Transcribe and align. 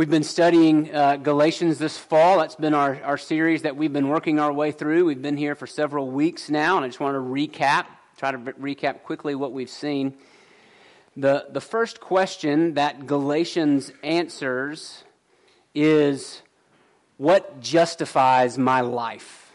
We've 0.00 0.08
been 0.08 0.22
studying 0.22 0.94
uh, 0.94 1.16
Galatians 1.16 1.76
this 1.76 1.98
fall. 1.98 2.38
That's 2.38 2.56
been 2.56 2.72
our, 2.72 3.02
our 3.04 3.18
series 3.18 3.60
that 3.64 3.76
we've 3.76 3.92
been 3.92 4.08
working 4.08 4.38
our 4.38 4.50
way 4.50 4.72
through. 4.72 5.04
We've 5.04 5.20
been 5.20 5.36
here 5.36 5.54
for 5.54 5.66
several 5.66 6.08
weeks 6.08 6.48
now, 6.48 6.76
and 6.76 6.86
I 6.86 6.88
just 6.88 7.00
want 7.00 7.16
to 7.16 7.20
recap, 7.20 7.84
try 8.16 8.30
to 8.30 8.38
recap 8.38 9.02
quickly 9.02 9.34
what 9.34 9.52
we've 9.52 9.68
seen. 9.68 10.14
The, 11.18 11.48
the 11.50 11.60
first 11.60 12.00
question 12.00 12.72
that 12.76 13.06
Galatians 13.06 13.92
answers 14.02 15.04
is 15.74 16.40
What 17.18 17.60
justifies 17.60 18.56
my 18.56 18.80
life? 18.80 19.52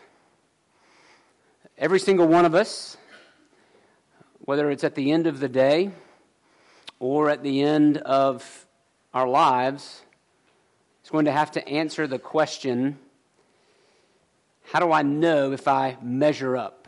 Every 1.75 1.99
single 1.99 2.27
one 2.27 2.45
of 2.45 2.53
us, 2.53 2.97
whether 4.41 4.69
it's 4.69 4.83
at 4.83 4.93
the 4.93 5.11
end 5.11 5.25
of 5.25 5.39
the 5.39 5.49
day 5.49 5.89
or 6.99 7.31
at 7.31 7.41
the 7.41 7.63
end 7.63 7.97
of 7.97 8.67
our 9.11 9.27
lives, 9.27 10.03
is 11.05 11.11
going 11.11 11.25
to 11.25 11.31
have 11.31 11.51
to 11.51 11.67
answer 11.67 12.07
the 12.07 12.17
question 12.17 12.97
how 14.71 14.79
do 14.79 14.91
I 14.91 15.03
know 15.03 15.51
if 15.51 15.67
I 15.67 15.95
measure 16.01 16.57
up? 16.57 16.87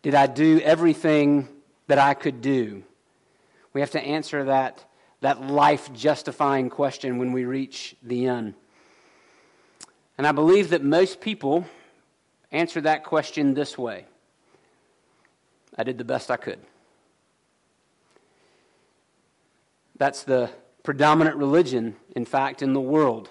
Did 0.00 0.14
I 0.14 0.26
do 0.26 0.58
everything 0.60 1.46
that 1.86 1.98
I 1.98 2.14
could 2.14 2.40
do? 2.40 2.82
We 3.74 3.82
have 3.82 3.90
to 3.90 4.00
answer 4.00 4.44
that, 4.44 4.82
that 5.20 5.42
life 5.42 5.92
justifying 5.92 6.70
question 6.70 7.18
when 7.18 7.32
we 7.32 7.44
reach 7.44 7.94
the 8.02 8.26
end. 8.26 8.54
And 10.16 10.26
I 10.26 10.32
believe 10.32 10.70
that 10.70 10.82
most 10.82 11.20
people 11.20 11.66
answer 12.50 12.80
that 12.80 13.04
question 13.04 13.52
this 13.52 13.76
way 13.76 14.06
I 15.76 15.82
did 15.82 15.98
the 15.98 16.04
best 16.04 16.30
I 16.30 16.38
could. 16.38 16.60
That's 19.98 20.22
the 20.22 20.50
predominant 20.82 21.36
religion, 21.36 21.96
in 22.16 22.24
fact, 22.24 22.62
in 22.62 22.72
the 22.72 22.80
world. 22.80 23.28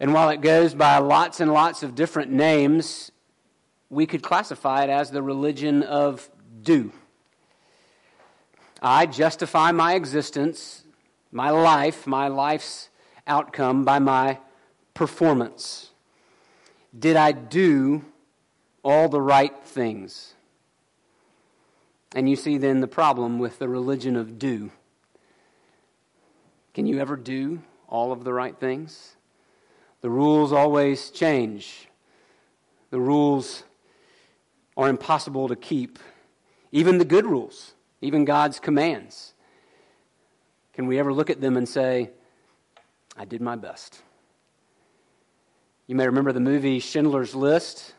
And 0.00 0.12
while 0.12 0.30
it 0.30 0.40
goes 0.40 0.74
by 0.74 0.98
lots 0.98 1.40
and 1.40 1.52
lots 1.52 1.82
of 1.82 1.94
different 1.94 2.30
names, 2.30 3.10
we 3.90 4.06
could 4.06 4.22
classify 4.22 4.84
it 4.84 4.90
as 4.90 5.10
the 5.10 5.22
religion 5.22 5.82
of 5.82 6.28
do. 6.62 6.92
I 8.80 9.06
justify 9.06 9.72
my 9.72 9.94
existence, 9.94 10.84
my 11.32 11.50
life, 11.50 12.06
my 12.06 12.28
life's 12.28 12.90
outcome 13.26 13.84
by 13.84 13.98
my 13.98 14.38
performance. 14.94 15.90
Did 16.96 17.16
I 17.16 17.32
do 17.32 18.04
all 18.84 19.08
the 19.08 19.20
right 19.20 19.54
things? 19.64 20.34
And 22.14 22.30
you 22.30 22.36
see 22.36 22.56
then 22.56 22.80
the 22.80 22.88
problem 22.88 23.38
with 23.38 23.58
the 23.58 23.68
religion 23.68 24.16
of 24.16 24.38
do. 24.38 24.70
Can 26.78 26.86
you 26.86 27.00
ever 27.00 27.16
do 27.16 27.60
all 27.88 28.12
of 28.12 28.22
the 28.22 28.32
right 28.32 28.56
things? 28.56 29.16
The 30.00 30.08
rules 30.08 30.52
always 30.52 31.10
change. 31.10 31.88
The 32.90 33.00
rules 33.00 33.64
are 34.76 34.88
impossible 34.88 35.48
to 35.48 35.56
keep. 35.56 35.98
Even 36.70 36.98
the 36.98 37.04
good 37.04 37.26
rules, 37.26 37.74
even 38.00 38.24
God's 38.24 38.60
commands. 38.60 39.34
Can 40.72 40.86
we 40.86 41.00
ever 41.00 41.12
look 41.12 41.30
at 41.30 41.40
them 41.40 41.56
and 41.56 41.68
say, 41.68 42.10
I 43.16 43.24
did 43.24 43.42
my 43.42 43.56
best? 43.56 44.00
You 45.88 45.96
may 45.96 46.06
remember 46.06 46.30
the 46.30 46.38
movie 46.38 46.78
Schindler's 46.78 47.34
List. 47.34 47.92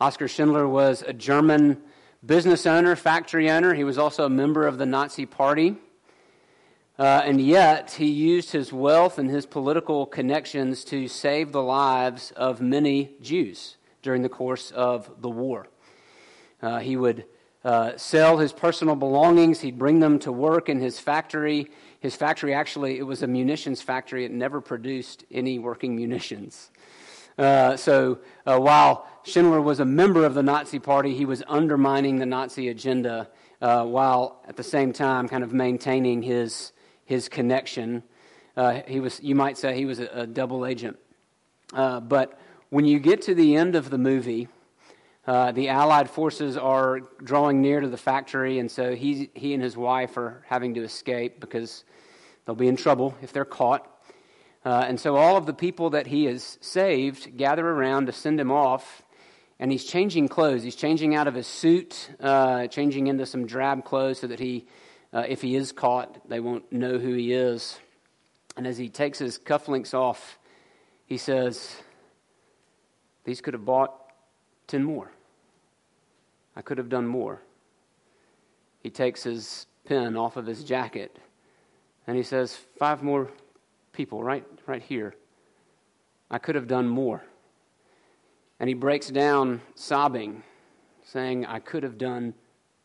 Oskar 0.00 0.26
Schindler 0.26 0.66
was 0.66 1.04
a 1.06 1.12
German 1.12 1.80
business 2.26 2.66
owner, 2.66 2.96
factory 2.96 3.48
owner. 3.48 3.74
He 3.74 3.84
was 3.84 3.96
also 3.96 4.24
a 4.24 4.28
member 4.28 4.66
of 4.66 4.76
the 4.76 4.86
Nazi 4.86 5.24
Party. 5.24 5.76
Uh, 7.00 7.22
and 7.24 7.40
yet, 7.40 7.92
he 7.92 8.10
used 8.10 8.52
his 8.52 8.74
wealth 8.74 9.18
and 9.18 9.30
his 9.30 9.46
political 9.46 10.04
connections 10.04 10.84
to 10.84 11.08
save 11.08 11.50
the 11.50 11.62
lives 11.62 12.30
of 12.36 12.60
many 12.60 13.10
Jews 13.22 13.78
during 14.02 14.20
the 14.20 14.28
course 14.28 14.70
of 14.70 15.10
the 15.22 15.30
war. 15.30 15.66
Uh, 16.60 16.78
he 16.80 16.98
would 16.98 17.24
uh, 17.64 17.96
sell 17.96 18.36
his 18.36 18.52
personal 18.52 18.96
belongings, 18.96 19.60
he'd 19.60 19.78
bring 19.78 20.00
them 20.00 20.18
to 20.18 20.30
work 20.30 20.68
in 20.68 20.78
his 20.78 20.98
factory. 20.98 21.70
His 22.00 22.14
factory 22.16 22.52
actually, 22.52 22.98
it 22.98 23.04
was 23.04 23.22
a 23.22 23.26
munitions 23.26 23.80
factory, 23.80 24.26
it 24.26 24.30
never 24.30 24.60
produced 24.60 25.24
any 25.30 25.58
working 25.58 25.96
munitions. 25.96 26.70
Uh, 27.38 27.78
so 27.78 28.18
uh, 28.44 28.58
while 28.58 29.08
Schindler 29.22 29.62
was 29.62 29.80
a 29.80 29.86
member 29.86 30.26
of 30.26 30.34
the 30.34 30.42
Nazi 30.42 30.78
Party, 30.78 31.14
he 31.14 31.24
was 31.24 31.42
undermining 31.48 32.18
the 32.18 32.26
Nazi 32.26 32.68
agenda 32.68 33.30
uh, 33.62 33.86
while 33.86 34.42
at 34.46 34.56
the 34.56 34.62
same 34.62 34.92
time 34.92 35.28
kind 35.28 35.42
of 35.42 35.54
maintaining 35.54 36.20
his 36.20 36.72
his 37.10 37.28
connection. 37.28 38.04
Uh, 38.56 38.82
he 38.86 39.00
was, 39.00 39.20
you 39.20 39.34
might 39.34 39.58
say, 39.58 39.74
he 39.74 39.84
was 39.84 39.98
a, 39.98 40.06
a 40.12 40.26
double 40.28 40.64
agent. 40.64 40.96
Uh, 41.74 41.98
but 41.98 42.38
when 42.68 42.84
you 42.84 43.00
get 43.00 43.22
to 43.22 43.34
the 43.34 43.56
end 43.56 43.74
of 43.74 43.90
the 43.90 43.98
movie, 43.98 44.46
uh, 45.26 45.50
the 45.50 45.68
Allied 45.70 46.08
forces 46.08 46.56
are 46.56 47.00
drawing 47.22 47.60
near 47.60 47.80
to 47.80 47.88
the 47.88 47.96
factory, 47.96 48.60
and 48.60 48.70
so 48.70 48.94
he, 48.94 49.28
he 49.34 49.54
and 49.54 49.62
his 49.62 49.76
wife 49.76 50.16
are 50.16 50.44
having 50.46 50.74
to 50.74 50.82
escape 50.84 51.40
because 51.40 51.82
they'll 52.44 52.54
be 52.54 52.68
in 52.68 52.76
trouble 52.76 53.16
if 53.22 53.32
they're 53.32 53.44
caught. 53.44 53.90
Uh, 54.64 54.84
and 54.86 55.00
so 55.00 55.16
all 55.16 55.36
of 55.36 55.46
the 55.46 55.52
people 55.52 55.90
that 55.90 56.06
he 56.06 56.26
has 56.26 56.58
saved 56.60 57.36
gather 57.36 57.66
around 57.68 58.06
to 58.06 58.12
send 58.12 58.38
him 58.38 58.52
off, 58.52 59.02
and 59.58 59.72
he's 59.72 59.84
changing 59.84 60.28
clothes. 60.28 60.62
He's 60.62 60.76
changing 60.76 61.16
out 61.16 61.26
of 61.26 61.34
his 61.34 61.48
suit, 61.48 62.10
uh, 62.20 62.68
changing 62.68 63.08
into 63.08 63.26
some 63.26 63.46
drab 63.46 63.84
clothes 63.84 64.20
so 64.20 64.28
that 64.28 64.38
he 64.38 64.66
uh, 65.12 65.24
if 65.28 65.42
he 65.42 65.56
is 65.56 65.72
caught, 65.72 66.28
they 66.28 66.40
won't 66.40 66.70
know 66.72 66.98
who 66.98 67.14
he 67.14 67.32
is. 67.32 67.78
And 68.56 68.66
as 68.66 68.78
he 68.78 68.88
takes 68.88 69.18
his 69.18 69.38
cufflinks 69.38 69.94
off, 69.94 70.38
he 71.06 71.16
says, 71.16 71.76
These 73.24 73.40
could 73.40 73.54
have 73.54 73.64
bought 73.64 73.94
10 74.68 74.84
more. 74.84 75.10
I 76.54 76.62
could 76.62 76.78
have 76.78 76.88
done 76.88 77.06
more. 77.06 77.42
He 78.82 78.90
takes 78.90 79.22
his 79.22 79.66
pen 79.84 80.16
off 80.16 80.36
of 80.36 80.46
his 80.46 80.62
jacket 80.64 81.18
and 82.06 82.16
he 82.16 82.22
says, 82.22 82.56
Five 82.78 83.02
more 83.02 83.30
people 83.92 84.22
right, 84.22 84.44
right 84.66 84.82
here. 84.82 85.14
I 86.30 86.38
could 86.38 86.54
have 86.54 86.68
done 86.68 86.88
more. 86.88 87.24
And 88.58 88.68
he 88.68 88.74
breaks 88.74 89.08
down 89.08 89.60
sobbing, 89.74 90.42
saying, 91.02 91.46
I 91.46 91.58
could 91.58 91.82
have 91.82 91.98
done 91.98 92.34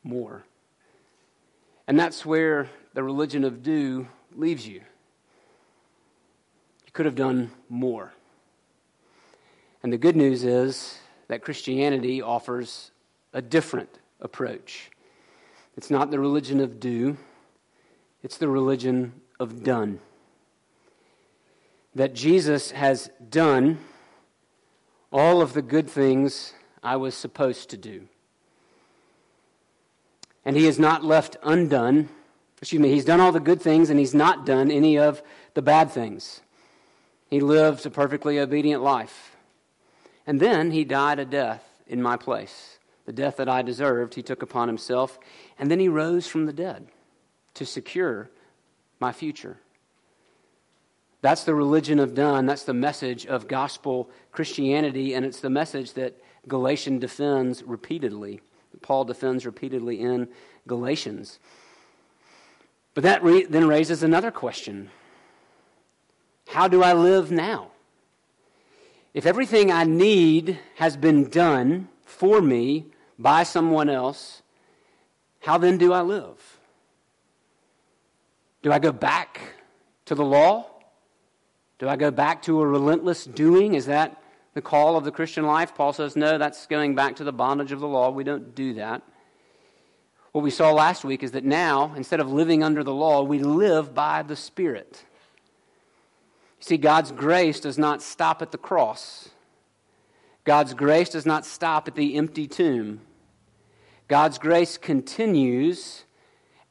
more. 0.03 0.45
And 1.87 1.99
that's 1.99 2.25
where 2.25 2.69
the 2.93 3.03
religion 3.03 3.43
of 3.43 3.61
do 3.61 4.07
leaves 4.33 4.67
you. 4.67 4.81
You 6.85 6.91
could 6.93 7.05
have 7.05 7.15
done 7.15 7.51
more. 7.69 8.13
And 9.83 9.93
the 9.93 9.97
good 9.97 10.15
news 10.15 10.43
is 10.43 10.97
that 11.27 11.43
Christianity 11.43 12.21
offers 12.21 12.91
a 13.33 13.41
different 13.41 13.99
approach. 14.19 14.89
It's 15.77 15.91
not 15.91 16.09
the 16.09 16.19
religion 16.19 16.59
of 16.59 16.79
do, 16.79 17.17
it's 18.23 18.37
the 18.37 18.47
religion 18.47 19.13
of 19.39 19.63
done. 19.63 19.99
That 21.93 22.15
Jesus 22.15 22.71
has 22.71 23.09
done 23.29 23.77
all 25.11 25.41
of 25.41 25.53
the 25.53 25.61
good 25.61 25.89
things 25.89 26.53
I 26.81 26.95
was 26.95 27.13
supposed 27.15 27.69
to 27.69 27.77
do 27.77 28.07
and 30.45 30.55
he 30.55 30.65
has 30.65 30.79
not 30.79 31.03
left 31.03 31.35
undone. 31.43 32.07
Excuse 32.61 32.81
me, 32.81 32.89
he's 32.89 33.05
done 33.05 33.19
all 33.19 33.31
the 33.31 33.39
good 33.39 33.61
things 33.61 33.89
and 33.89 33.99
he's 33.99 34.13
not 34.13 34.45
done 34.45 34.71
any 34.71 34.97
of 34.97 35.21
the 35.55 35.61
bad 35.61 35.91
things. 35.91 36.41
He 37.27 37.39
lived 37.39 37.85
a 37.85 37.89
perfectly 37.89 38.39
obedient 38.39 38.83
life. 38.83 39.35
And 40.27 40.39
then 40.39 40.71
he 40.71 40.85
died 40.85 41.19
a 41.19 41.25
death 41.25 41.63
in 41.87 42.01
my 42.01 42.15
place. 42.15 42.79
The 43.05 43.13
death 43.13 43.37
that 43.37 43.49
I 43.49 43.61
deserved, 43.61 44.15
he 44.15 44.23
took 44.23 44.41
upon 44.41 44.67
himself. 44.67 45.19
And 45.59 45.69
then 45.69 45.79
he 45.79 45.89
rose 45.89 46.27
from 46.27 46.45
the 46.45 46.53
dead 46.53 46.87
to 47.55 47.65
secure 47.65 48.29
my 48.99 49.11
future. 49.11 49.57
That's 51.21 51.43
the 51.43 51.55
religion 51.55 51.99
of 51.99 52.13
done. 52.13 52.45
That's 52.45 52.63
the 52.63 52.73
message 52.73 53.25
of 53.25 53.47
gospel 53.47 54.09
Christianity, 54.31 55.15
and 55.15 55.25
it's 55.25 55.39
the 55.39 55.49
message 55.49 55.93
that 55.93 56.21
Galatian 56.47 56.99
defends 56.99 57.63
repeatedly. 57.63 58.41
Paul 58.85 59.03
defends 59.03 59.47
repeatedly 59.47 59.99
in 59.99 60.27
Galatians. 60.67 61.39
But 62.93 63.01
that 63.01 63.23
re- 63.23 63.45
then 63.45 63.67
raises 63.67 64.03
another 64.03 64.29
question 64.29 64.91
How 66.49 66.67
do 66.67 66.83
I 66.83 66.93
live 66.93 67.31
now? 67.31 67.71
If 69.15 69.25
everything 69.25 69.71
I 69.71 69.85
need 69.85 70.59
has 70.75 70.97
been 70.97 71.29
done 71.29 71.87
for 72.05 72.41
me 72.41 72.85
by 73.17 73.41
someone 73.41 73.89
else, 73.89 74.43
how 75.39 75.57
then 75.57 75.79
do 75.79 75.91
I 75.91 76.01
live? 76.01 76.59
Do 78.61 78.71
I 78.71 78.77
go 78.77 78.91
back 78.91 79.41
to 80.05 80.13
the 80.13 80.25
law? 80.25 80.67
Do 81.79 81.89
I 81.89 81.95
go 81.95 82.11
back 82.11 82.43
to 82.43 82.61
a 82.61 82.67
relentless 82.67 83.25
doing? 83.25 83.73
Is 83.73 83.87
that 83.87 84.21
the 84.55 84.61
call 84.61 84.97
of 84.97 85.03
the 85.03 85.11
Christian 85.11 85.45
life? 85.45 85.75
Paul 85.75 85.93
says, 85.93 86.15
no, 86.15 86.39
that's 86.39 86.65
going 86.65 86.95
back 86.95 87.17
to 87.17 87.23
the 87.23 87.31
bondage 87.31 87.71
of 87.71 87.79
the 87.79 87.87
law. 87.87 88.09
We 88.09 88.23
don't 88.23 88.55
do 88.55 88.73
that. 88.73 89.03
what 90.31 90.43
we 90.43 90.49
saw 90.49 90.71
last 90.71 91.05
week 91.05 91.21
is 91.21 91.31
that 91.31 91.45
now, 91.45 91.93
instead 91.95 92.19
of 92.19 92.31
living 92.31 92.63
under 92.63 92.83
the 92.83 92.93
law, 92.93 93.21
we 93.21 93.39
live 93.39 93.93
by 93.93 94.23
the 94.23 94.35
Spirit. 94.35 95.05
See, 96.59 96.77
God's 96.77 97.11
grace 97.11 97.59
does 97.59 97.77
not 97.77 98.01
stop 98.01 98.41
at 98.41 98.51
the 98.51 98.57
cross. 98.57 99.29
God's 100.45 100.73
grace 100.73 101.09
does 101.09 101.25
not 101.25 101.45
stop 101.45 101.87
at 101.87 101.95
the 101.95 102.15
empty 102.15 102.47
tomb. 102.47 103.01
God's 104.07 104.37
grace 104.37 104.77
continues 104.77 106.05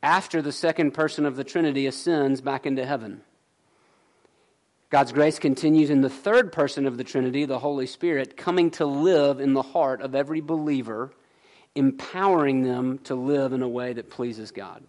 after 0.02 0.42
the 0.42 0.52
second 0.52 0.92
person 0.92 1.24
of 1.24 1.36
the 1.36 1.44
Trinity 1.44 1.86
ascends 1.86 2.40
back 2.40 2.66
into 2.66 2.84
heaven. 2.84 3.22
God's 4.94 5.10
grace 5.10 5.40
continues 5.40 5.90
in 5.90 6.02
the 6.02 6.08
third 6.08 6.52
person 6.52 6.86
of 6.86 6.96
the 6.96 7.02
Trinity, 7.02 7.46
the 7.46 7.58
Holy 7.58 7.88
Spirit, 7.88 8.36
coming 8.36 8.70
to 8.70 8.86
live 8.86 9.40
in 9.40 9.52
the 9.52 9.60
heart 9.60 10.00
of 10.00 10.14
every 10.14 10.40
believer, 10.40 11.10
empowering 11.74 12.62
them 12.62 12.98
to 12.98 13.16
live 13.16 13.52
in 13.52 13.60
a 13.62 13.68
way 13.68 13.92
that 13.92 14.08
pleases 14.08 14.52
God. 14.52 14.84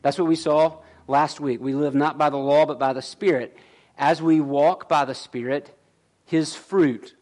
That's 0.00 0.18
what 0.18 0.28
we 0.28 0.34
saw 0.34 0.78
last 1.06 1.40
week. 1.40 1.60
We 1.60 1.74
live 1.74 1.94
not 1.94 2.16
by 2.16 2.30
the 2.30 2.38
law, 2.38 2.64
but 2.64 2.78
by 2.78 2.94
the 2.94 3.02
Spirit. 3.02 3.54
As 3.98 4.22
we 4.22 4.40
walk 4.40 4.88
by 4.88 5.04
the 5.04 5.14
Spirit, 5.14 5.76
His 6.24 6.54
fruit 6.56 7.14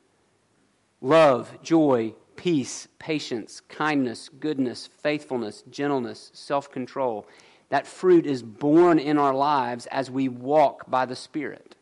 love, 1.00 1.60
joy, 1.60 2.14
peace, 2.36 2.86
patience, 3.00 3.62
kindness, 3.68 4.28
goodness, 4.28 4.88
faithfulness, 5.02 5.64
gentleness, 5.72 6.30
self 6.34 6.70
control 6.70 7.26
that 7.70 7.84
fruit 7.84 8.26
is 8.26 8.44
born 8.44 9.00
in 9.00 9.18
our 9.18 9.34
lives 9.34 9.86
as 9.86 10.08
we 10.08 10.28
walk 10.28 10.88
by 10.88 11.04
the 11.04 11.16
Spirit. 11.16 11.74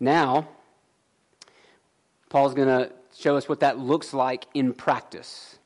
Now, 0.00 0.48
Paul's 2.30 2.54
going 2.54 2.68
to 2.68 2.90
show 3.16 3.36
us 3.36 3.48
what 3.48 3.60
that 3.60 3.78
looks 3.78 4.14
like 4.14 4.46
in 4.54 4.72
practice. 4.72 5.58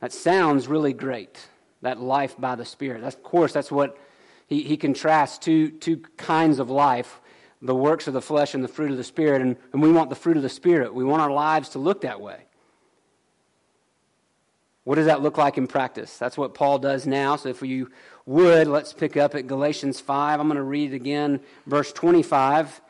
That 0.00 0.12
sounds 0.12 0.68
really 0.68 0.92
great, 0.92 1.48
that 1.82 2.00
life 2.00 2.36
by 2.38 2.54
the 2.54 2.64
Spirit. 2.64 3.02
That's, 3.02 3.16
of 3.16 3.24
course, 3.24 3.52
that's 3.52 3.72
what 3.72 3.98
he, 4.46 4.62
he 4.62 4.76
contrasts 4.76 5.38
two, 5.38 5.70
two 5.70 5.98
kinds 6.16 6.60
of 6.60 6.70
life 6.70 7.20
the 7.62 7.74
works 7.74 8.06
of 8.06 8.12
the 8.12 8.20
flesh 8.20 8.52
and 8.52 8.62
the 8.62 8.68
fruit 8.68 8.90
of 8.90 8.98
the 8.98 9.04
Spirit. 9.04 9.40
And, 9.40 9.56
and 9.72 9.80
we 9.80 9.90
want 9.90 10.10
the 10.10 10.16
fruit 10.16 10.36
of 10.36 10.42
the 10.42 10.50
Spirit. 10.50 10.94
We 10.94 11.02
want 11.02 11.22
our 11.22 11.30
lives 11.30 11.70
to 11.70 11.78
look 11.78 12.02
that 12.02 12.20
way. 12.20 12.44
What 14.84 14.96
does 14.96 15.06
that 15.06 15.22
look 15.22 15.38
like 15.38 15.56
in 15.56 15.66
practice? 15.66 16.18
That's 16.18 16.36
what 16.36 16.52
Paul 16.52 16.78
does 16.78 17.06
now. 17.06 17.36
So 17.36 17.48
if 17.48 17.62
you 17.62 17.90
would, 18.26 18.66
let's 18.66 18.92
pick 18.92 19.16
up 19.16 19.34
at 19.34 19.46
Galatians 19.46 19.98
5. 19.98 20.40
I'm 20.40 20.46
going 20.46 20.58
to 20.58 20.62
read 20.62 20.92
again, 20.92 21.40
verse 21.66 21.90
25 21.90 22.82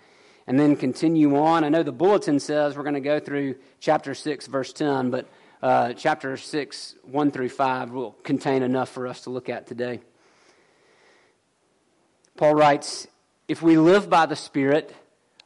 and 0.47 0.59
then 0.59 0.77
continue 0.77 1.37
on. 1.37 1.65
I 1.65 1.69
know 1.69 1.83
the 1.83 1.93
bulletin 1.93 2.39
says 2.41 2.77
we're 2.77 2.83
going 2.83 2.95
to 2.95 3.01
go 3.01 3.21
through 3.21 3.57
chapter 3.81 4.15
6, 4.15 4.47
verse 4.47 4.73
10, 4.73 5.11
but 5.11 5.29
uh, 5.63 5.95
chapter 5.95 6.37
6, 6.37 6.95
1 7.03 7.31
through 7.31 7.49
5 7.49 7.91
will 7.93 8.13
contain 8.23 8.63
enough 8.63 8.91
for 8.91 9.07
us 9.07 9.23
to 9.23 9.31
look 9.31 9.49
at 9.49 9.67
today. 9.67 10.01
Paul 12.37 12.55
writes 12.55 13.07
If 13.49 13.63
we 13.63 13.79
live 13.79 14.11
by 14.11 14.27
the 14.27 14.37
Spirit, 14.37 14.95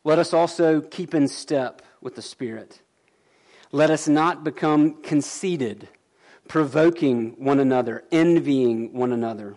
let 0.05 0.19
us 0.19 0.33
also 0.33 0.81
keep 0.81 1.15
in 1.15 1.29
step 1.29 1.83
with 2.01 2.15
the 2.15 2.23
Spirit. 2.23 2.81
Let 3.71 3.91
us 3.91 4.09
not 4.09 4.43
become 4.43 5.03
conceited, 5.03 5.89
provoking 6.49 7.35
one 7.39 7.61
another, 7.61 8.05
envying 8.11 8.95
one 8.95 9.13
another. 9.13 9.57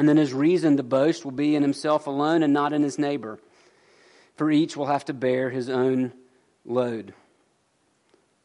and 0.00 0.08
then 0.08 0.16
his 0.16 0.32
reason 0.32 0.78
to 0.78 0.82
boast 0.82 1.26
will 1.26 1.30
be 1.30 1.54
in 1.54 1.60
himself 1.60 2.06
alone 2.06 2.42
and 2.42 2.54
not 2.54 2.72
in 2.72 2.82
his 2.82 2.98
neighbor. 2.98 3.38
For 4.34 4.50
each 4.50 4.74
will 4.74 4.86
have 4.86 5.04
to 5.04 5.12
bear 5.12 5.50
his 5.50 5.68
own 5.68 6.14
load. 6.64 7.12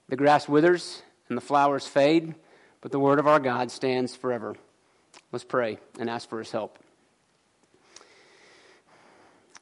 The 0.10 0.18
grass 0.18 0.50
withers 0.50 1.02
and 1.30 1.38
the 1.38 1.42
flowers 1.42 1.88
fade, 1.88 2.36
but 2.82 2.92
the 2.92 3.00
word 3.00 3.20
of 3.20 3.28
our 3.28 3.40
God 3.40 3.72
stands 3.72 4.18
forever. 4.18 4.58
Let's 5.32 5.46
pray 5.46 5.78
and 5.98 6.10
ask 6.10 6.28
for 6.28 6.40
his 6.40 6.52
help. 6.52 6.78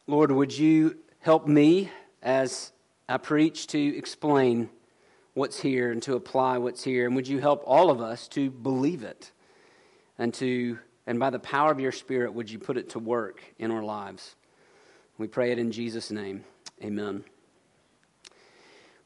Lord, 0.08 0.32
would 0.32 0.58
you 0.58 0.98
help 1.20 1.48
me 1.48 1.92
as 2.24 2.72
I 3.08 3.18
preach 3.18 3.68
to 3.68 3.96
explain 3.96 4.72
what's 5.36 5.60
here 5.60 5.92
and 5.92 6.02
to 6.02 6.16
apply 6.16 6.58
what's 6.58 6.84
here? 6.84 7.06
And 7.06 7.16
would 7.16 7.28
you 7.28 7.38
help 7.38 7.62
all 7.68 7.92
of 7.92 8.02
us 8.02 8.28
to 8.30 8.50
believe 8.50 9.04
it 9.04 9.32
and 10.18 10.34
to 10.34 10.80
and 11.06 11.20
by 11.20 11.30
the 11.30 11.40
power 11.40 11.72
of 11.72 11.80
your 11.80 11.92
Spirit, 11.92 12.34
would 12.34 12.50
you 12.50 12.60
put 12.60 12.78
it 12.78 12.90
to 12.92 13.00
work 13.00 13.42
in 13.58 13.72
our 13.72 13.84
lives? 13.84 14.36
We 15.18 15.28
pray 15.28 15.52
it 15.52 15.60
in 15.60 15.72
Jesus' 15.72 16.12
name. 16.12 16.44
Amen. 16.84 17.24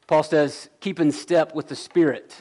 Paul 0.06 0.22
says, 0.22 0.70
keep 0.80 1.00
in 1.00 1.12
step 1.12 1.54
with 1.54 1.68
the 1.68 1.76
Spirit. 1.76 2.34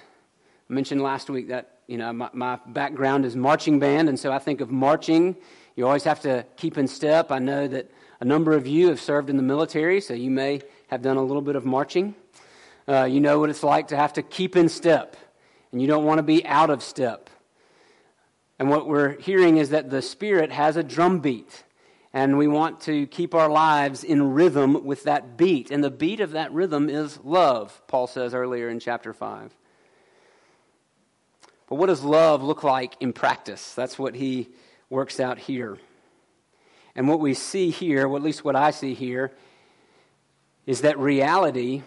I 0.70 0.74
mentioned 0.74 1.02
last 1.02 1.30
week 1.30 1.50
that, 1.50 1.80
you 1.88 1.98
know, 1.98 2.14
my, 2.14 2.30
my 2.34 2.60
background 2.68 3.26
is 3.26 3.36
marching 3.36 3.80
band, 3.80 4.10
and 4.10 4.20
so 4.20 4.32
I 4.32 4.40
think 4.40 4.62
of 4.62 4.72
marching. 4.72 5.36
You 5.76 5.86
always 5.86 6.04
have 6.04 6.22
to 6.22 6.46
keep 6.56 6.78
in 6.78 6.88
step. 6.88 7.32
I 7.32 7.40
know 7.40 7.68
that 7.68 7.92
a 8.20 8.26
number 8.26 8.54
of 8.54 8.68
you 8.68 8.90
have 8.90 9.00
served 9.00 9.30
in 9.30 9.38
the 9.38 9.44
military, 9.44 10.02
so 10.02 10.14
you 10.14 10.32
may 10.32 10.62
have 10.88 11.02
done 11.02 11.18
a 11.18 11.24
little 11.24 11.42
bit 11.42 11.56
of 11.56 11.66
marching. 11.66 12.16
Uh, 12.88 13.04
you 13.04 13.20
know 13.20 13.40
what 13.40 13.50
it's 13.50 13.64
like 13.64 13.90
to 13.90 13.98
have 13.98 14.14
to 14.14 14.22
keep 14.22 14.56
in 14.56 14.70
step, 14.70 15.18
and 15.72 15.82
you 15.82 15.88
don't 15.88 16.06
want 16.06 16.20
to 16.20 16.24
be 16.24 16.46
out 16.46 16.70
of 16.70 16.82
step. 16.82 17.30
And 18.60 18.70
what 18.70 18.88
we're 18.88 19.20
hearing 19.20 19.58
is 19.58 19.70
that 19.70 19.90
the 19.90 20.02
Spirit 20.02 20.52
has 20.52 20.78
a 20.78 20.84
drum 20.84 21.20
beat. 21.20 21.64
And 22.14 22.38
we 22.38 22.48
want 22.48 22.82
to 22.82 23.06
keep 23.08 23.36
our 23.36 23.50
lives 23.50 24.04
in 24.04 24.34
rhythm 24.34 24.86
with 24.86 25.04
that 25.04 25.38
beat. 25.38 25.70
And 25.70 25.84
the 25.84 25.92
beat 25.92 26.20
of 26.20 26.32
that 26.32 26.52
rhythm 26.52 26.90
is 26.90 27.20
love, 27.24 27.82
Paul 27.88 28.08
says 28.08 28.34
earlier 28.34 28.70
in 28.70 28.80
chapter 28.80 29.14
5. 29.14 29.54
But 31.68 31.76
what 31.76 31.88
does 31.88 32.02
love 32.02 32.42
look 32.42 32.64
like 32.64 32.96
in 33.00 33.14
practice? 33.14 33.74
That's 33.74 34.00
what 34.00 34.16
he 34.16 34.50
works 34.90 35.20
out 35.20 35.38
here. 35.38 35.78
And 36.96 37.08
what 37.08 37.20
we 37.20 37.34
see 37.34 37.70
here, 37.70 38.08
well, 38.08 38.18
at 38.18 38.24
least 38.24 38.44
what 38.44 38.56
I 38.56 38.72
see 38.72 38.94
here, 38.94 39.32
is 40.66 40.82
that 40.82 40.98
reality 40.98 41.84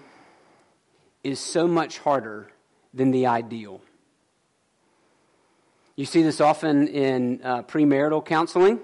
is 1.25 1.40
so 1.40 1.66
much 1.66 1.99
harder 1.99 2.50
than 2.94 3.11
the 3.11 3.26
ideal. 3.26 3.80
You 6.00 6.07
see 6.07 6.23
this 6.23 6.40
often 6.40 6.88
in 6.88 7.42
uh, 7.45 7.62
premarital 7.64 8.25
counseling. 8.25 8.80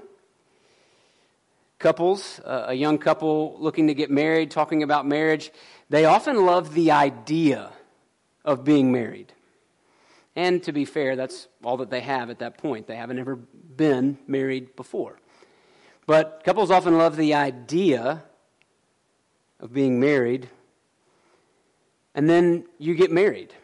Couples, 1.78 2.40
uh, 2.40 2.66
a 2.66 2.74
young 2.74 2.98
couple 2.98 3.56
looking 3.58 3.86
to 3.86 3.94
get 3.94 4.10
married, 4.10 4.50
talking 4.50 4.82
about 4.82 5.06
marriage, 5.06 5.50
they 5.88 6.04
often 6.04 6.44
love 6.44 6.74
the 6.74 6.90
idea 6.90 7.72
of 8.44 8.64
being 8.64 8.92
married. 8.92 9.32
And 10.36 10.62
to 10.64 10.72
be 10.72 10.84
fair, 10.84 11.16
that's 11.16 11.48
all 11.64 11.78
that 11.78 11.88
they 11.88 12.02
have 12.02 12.28
at 12.28 12.40
that 12.40 12.58
point. 12.58 12.86
They 12.86 12.96
haven't 12.96 13.18
ever 13.18 13.36
been 13.36 14.18
married 14.26 14.76
before. 14.76 15.18
But 16.04 16.42
couples 16.44 16.70
often 16.70 16.98
love 16.98 17.16
the 17.16 17.32
idea 17.32 18.24
of 19.58 19.72
being 19.72 19.98
married, 19.98 20.50
and 22.14 22.28
then 22.28 22.66
you 22.76 22.94
get 22.94 23.10
married. 23.10 23.54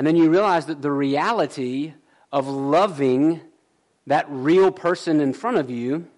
And 0.00 0.06
then 0.06 0.16
you 0.16 0.30
realize 0.30 0.64
that 0.64 0.80
the 0.80 0.90
reality 0.90 1.92
of 2.32 2.48
loving 2.48 3.42
that 4.06 4.24
real 4.30 4.72
person 4.72 5.20
in 5.20 5.34
front 5.34 5.58
of 5.58 5.68
you 5.68 6.08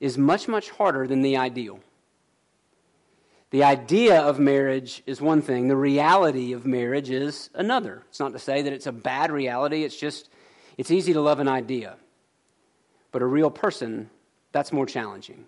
is 0.00 0.16
much, 0.16 0.48
much 0.48 0.70
harder 0.70 1.06
than 1.06 1.20
the 1.20 1.36
ideal. 1.36 1.80
The 3.50 3.64
idea 3.64 4.22
of 4.22 4.38
marriage 4.38 5.02
is 5.04 5.20
one 5.20 5.42
thing, 5.42 5.68
the 5.68 5.76
reality 5.76 6.54
of 6.54 6.64
marriage 6.64 7.10
is 7.10 7.50
another. 7.52 8.02
It's 8.08 8.20
not 8.20 8.32
to 8.32 8.38
say 8.38 8.62
that 8.62 8.72
it's 8.72 8.86
a 8.86 8.92
bad 8.92 9.30
reality, 9.30 9.84
it's 9.84 9.94
just, 9.94 10.30
it's 10.78 10.90
easy 10.90 11.12
to 11.12 11.20
love 11.20 11.40
an 11.40 11.48
idea. 11.48 11.96
But 13.12 13.20
a 13.20 13.26
real 13.26 13.50
person, 13.50 14.08
that's 14.50 14.72
more 14.72 14.86
challenging. 14.86 15.44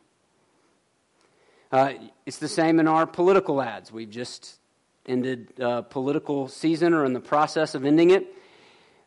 Uh, 1.72 1.94
it's 2.26 2.36
the 2.36 2.48
same 2.48 2.78
in 2.78 2.86
our 2.86 3.06
political 3.06 3.62
ads. 3.62 3.90
We've 3.90 4.10
just 4.10 4.58
ended 5.06 5.60
uh, 5.60 5.82
political 5.82 6.48
season 6.48 6.94
or 6.94 7.04
in 7.04 7.12
the 7.12 7.20
process 7.20 7.74
of 7.74 7.84
ending 7.84 8.10
it. 8.10 8.26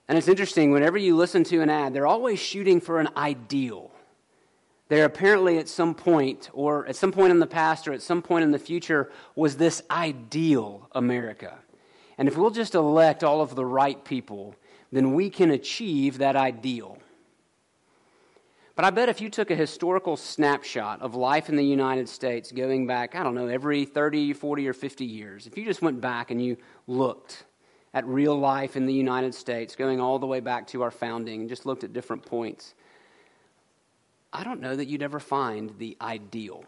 And 0.07 0.17
it's 0.17 0.27
interesting, 0.27 0.71
whenever 0.71 0.97
you 0.97 1.15
listen 1.15 1.43
to 1.45 1.61
an 1.61 1.69
ad, 1.69 1.93
they're 1.93 2.07
always 2.07 2.39
shooting 2.39 2.81
for 2.81 2.99
an 2.99 3.09
ideal. 3.15 3.91
There 4.87 5.05
apparently 5.05 5.59
at 5.59 5.67
some 5.67 5.93
point, 5.93 6.49
or 6.51 6.87
at 6.87 6.95
some 6.95 7.11
point 7.11 7.31
in 7.31 7.39
the 7.39 7.47
past, 7.47 7.87
or 7.87 7.93
at 7.93 8.01
some 8.01 8.23
point 8.23 8.43
in 8.43 8.51
the 8.51 8.59
future, 8.59 9.11
was 9.35 9.57
this 9.57 9.83
ideal 9.91 10.89
America. 10.93 11.59
And 12.17 12.27
if 12.27 12.35
we'll 12.35 12.49
just 12.49 12.75
elect 12.75 13.23
all 13.23 13.41
of 13.41 13.55
the 13.55 13.65
right 13.65 14.03
people, 14.03 14.55
then 14.91 15.13
we 15.13 15.29
can 15.29 15.51
achieve 15.51 16.17
that 16.17 16.35
ideal. 16.35 16.97
But 18.79 18.85
I 18.85 18.91
bet 18.91 19.09
if 19.09 19.19
you 19.19 19.29
took 19.29 19.51
a 19.51 19.57
historical 19.57 20.15
snapshot 20.15 21.01
of 21.01 21.13
life 21.13 21.49
in 21.49 21.57
the 21.57 21.65
United 21.65 22.07
States 22.07 22.49
going 22.49 22.87
back, 22.87 23.13
I 23.13 23.23
don't 23.23 23.35
know, 23.35 23.47
every 23.47 23.83
30, 23.83 24.31
40, 24.31 24.69
or 24.69 24.73
50 24.73 25.03
years, 25.03 25.47
if 25.47 25.57
you 25.57 25.65
just 25.65 25.81
went 25.81 25.99
back 25.99 26.31
and 26.31 26.41
you 26.41 26.55
looked 26.87 27.43
at 27.93 28.07
real 28.07 28.39
life 28.39 28.77
in 28.77 28.85
the 28.85 28.93
United 28.93 29.35
States, 29.35 29.75
going 29.75 29.99
all 29.99 30.17
the 30.17 30.25
way 30.25 30.39
back 30.39 30.65
to 30.67 30.81
our 30.81 30.91
founding, 30.91 31.41
and 31.41 31.49
just 31.49 31.65
looked 31.65 31.83
at 31.83 31.91
different 31.91 32.25
points, 32.25 32.73
I 34.31 34.45
don't 34.45 34.61
know 34.61 34.77
that 34.77 34.87
you'd 34.87 35.03
ever 35.03 35.19
find 35.19 35.77
the 35.77 35.97
ideal. 35.99 36.63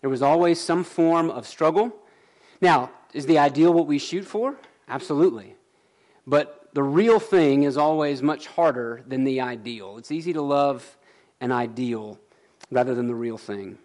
There 0.00 0.10
was 0.10 0.22
always 0.22 0.60
some 0.60 0.82
form 0.82 1.30
of 1.30 1.46
struggle. 1.46 1.96
Now, 2.60 2.90
is 3.12 3.26
the 3.26 3.38
ideal 3.38 3.72
what 3.72 3.86
we 3.86 4.00
shoot 4.00 4.24
for? 4.24 4.56
Absolutely. 4.88 5.54
But 6.26 6.65
the 6.76 6.82
real 6.82 7.18
thing 7.18 7.62
is 7.62 7.78
always 7.78 8.22
much 8.22 8.48
harder 8.48 9.00
than 9.06 9.24
the 9.24 9.40
ideal. 9.40 9.96
It's 9.96 10.12
easy 10.12 10.34
to 10.34 10.42
love 10.42 10.98
an 11.40 11.50
ideal 11.50 12.18
rather 12.70 12.94
than 12.94 13.06
the 13.06 13.14
real 13.14 13.38
thing. 13.38 13.78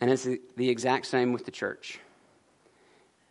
And 0.00 0.10
it's 0.10 0.24
the 0.24 0.70
exact 0.70 1.04
same 1.04 1.34
with 1.34 1.44
the 1.44 1.50
church. 1.50 2.00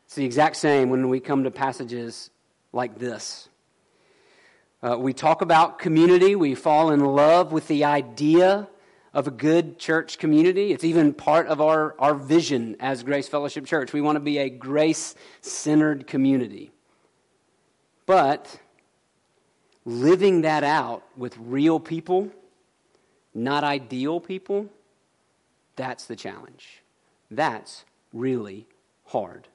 It's 0.05 0.13
the 0.13 0.23
exact 0.23 0.57
same 0.57 0.91
when 0.91 1.09
we 1.09 1.19
come 1.19 1.45
to 1.45 1.49
passages 1.49 2.29
like 2.73 2.99
this. 2.99 3.49
Uh, 4.83 4.97
we 4.99 5.11
talk 5.11 5.41
about 5.41 5.79
community, 5.79 6.35
we 6.35 6.53
fall 6.53 6.91
in 6.91 6.99
love 6.99 7.51
with 7.51 7.67
the 7.67 7.85
idea 7.85 8.69
of 9.15 9.25
a 9.25 9.31
good 9.31 9.79
church 9.79 10.19
community. 10.19 10.73
It's 10.73 10.83
even 10.83 11.11
part 11.11 11.47
of 11.47 11.59
our, 11.59 11.95
our 11.97 12.13
vision 12.13 12.75
as 12.79 13.01
Grace 13.01 13.27
Fellowship 13.27 13.65
Church. 13.65 13.93
We 13.93 14.01
want 14.01 14.17
to 14.17 14.19
be 14.19 14.37
a 14.37 14.49
grace 14.51 15.15
centered 15.41 16.05
community. 16.05 16.69
But 18.05 18.60
living 19.86 20.41
that 20.41 20.63
out 20.63 21.03
with 21.17 21.38
real 21.38 21.79
people, 21.79 22.31
not 23.33 23.63
ideal 23.63 24.19
people, 24.19 24.69
that's 25.75 26.05
the 26.05 26.15
challenge. 26.15 26.83
That's 27.31 27.86
really 28.13 28.67
hard. 29.05 29.48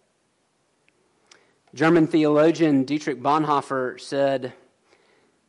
German 1.75 2.07
theologian 2.07 2.85
Dietrich 2.85 3.23
Bonhoeffer 3.23 4.01
said, 4.01 4.55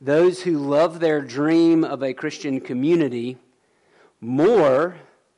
Those 0.02 0.44
who 0.44 0.58
love 0.58 1.00
their 1.00 1.22
dream 1.22 1.84
of 1.84 2.04
a 2.04 2.14
Christian 2.14 2.60
community 2.60 3.38
more 4.22 4.98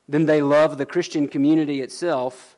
than 0.10 0.26
they 0.26 0.42
love 0.42 0.78
the 0.78 0.86
Christian 0.86 1.28
community 1.28 1.82
itself 1.82 2.58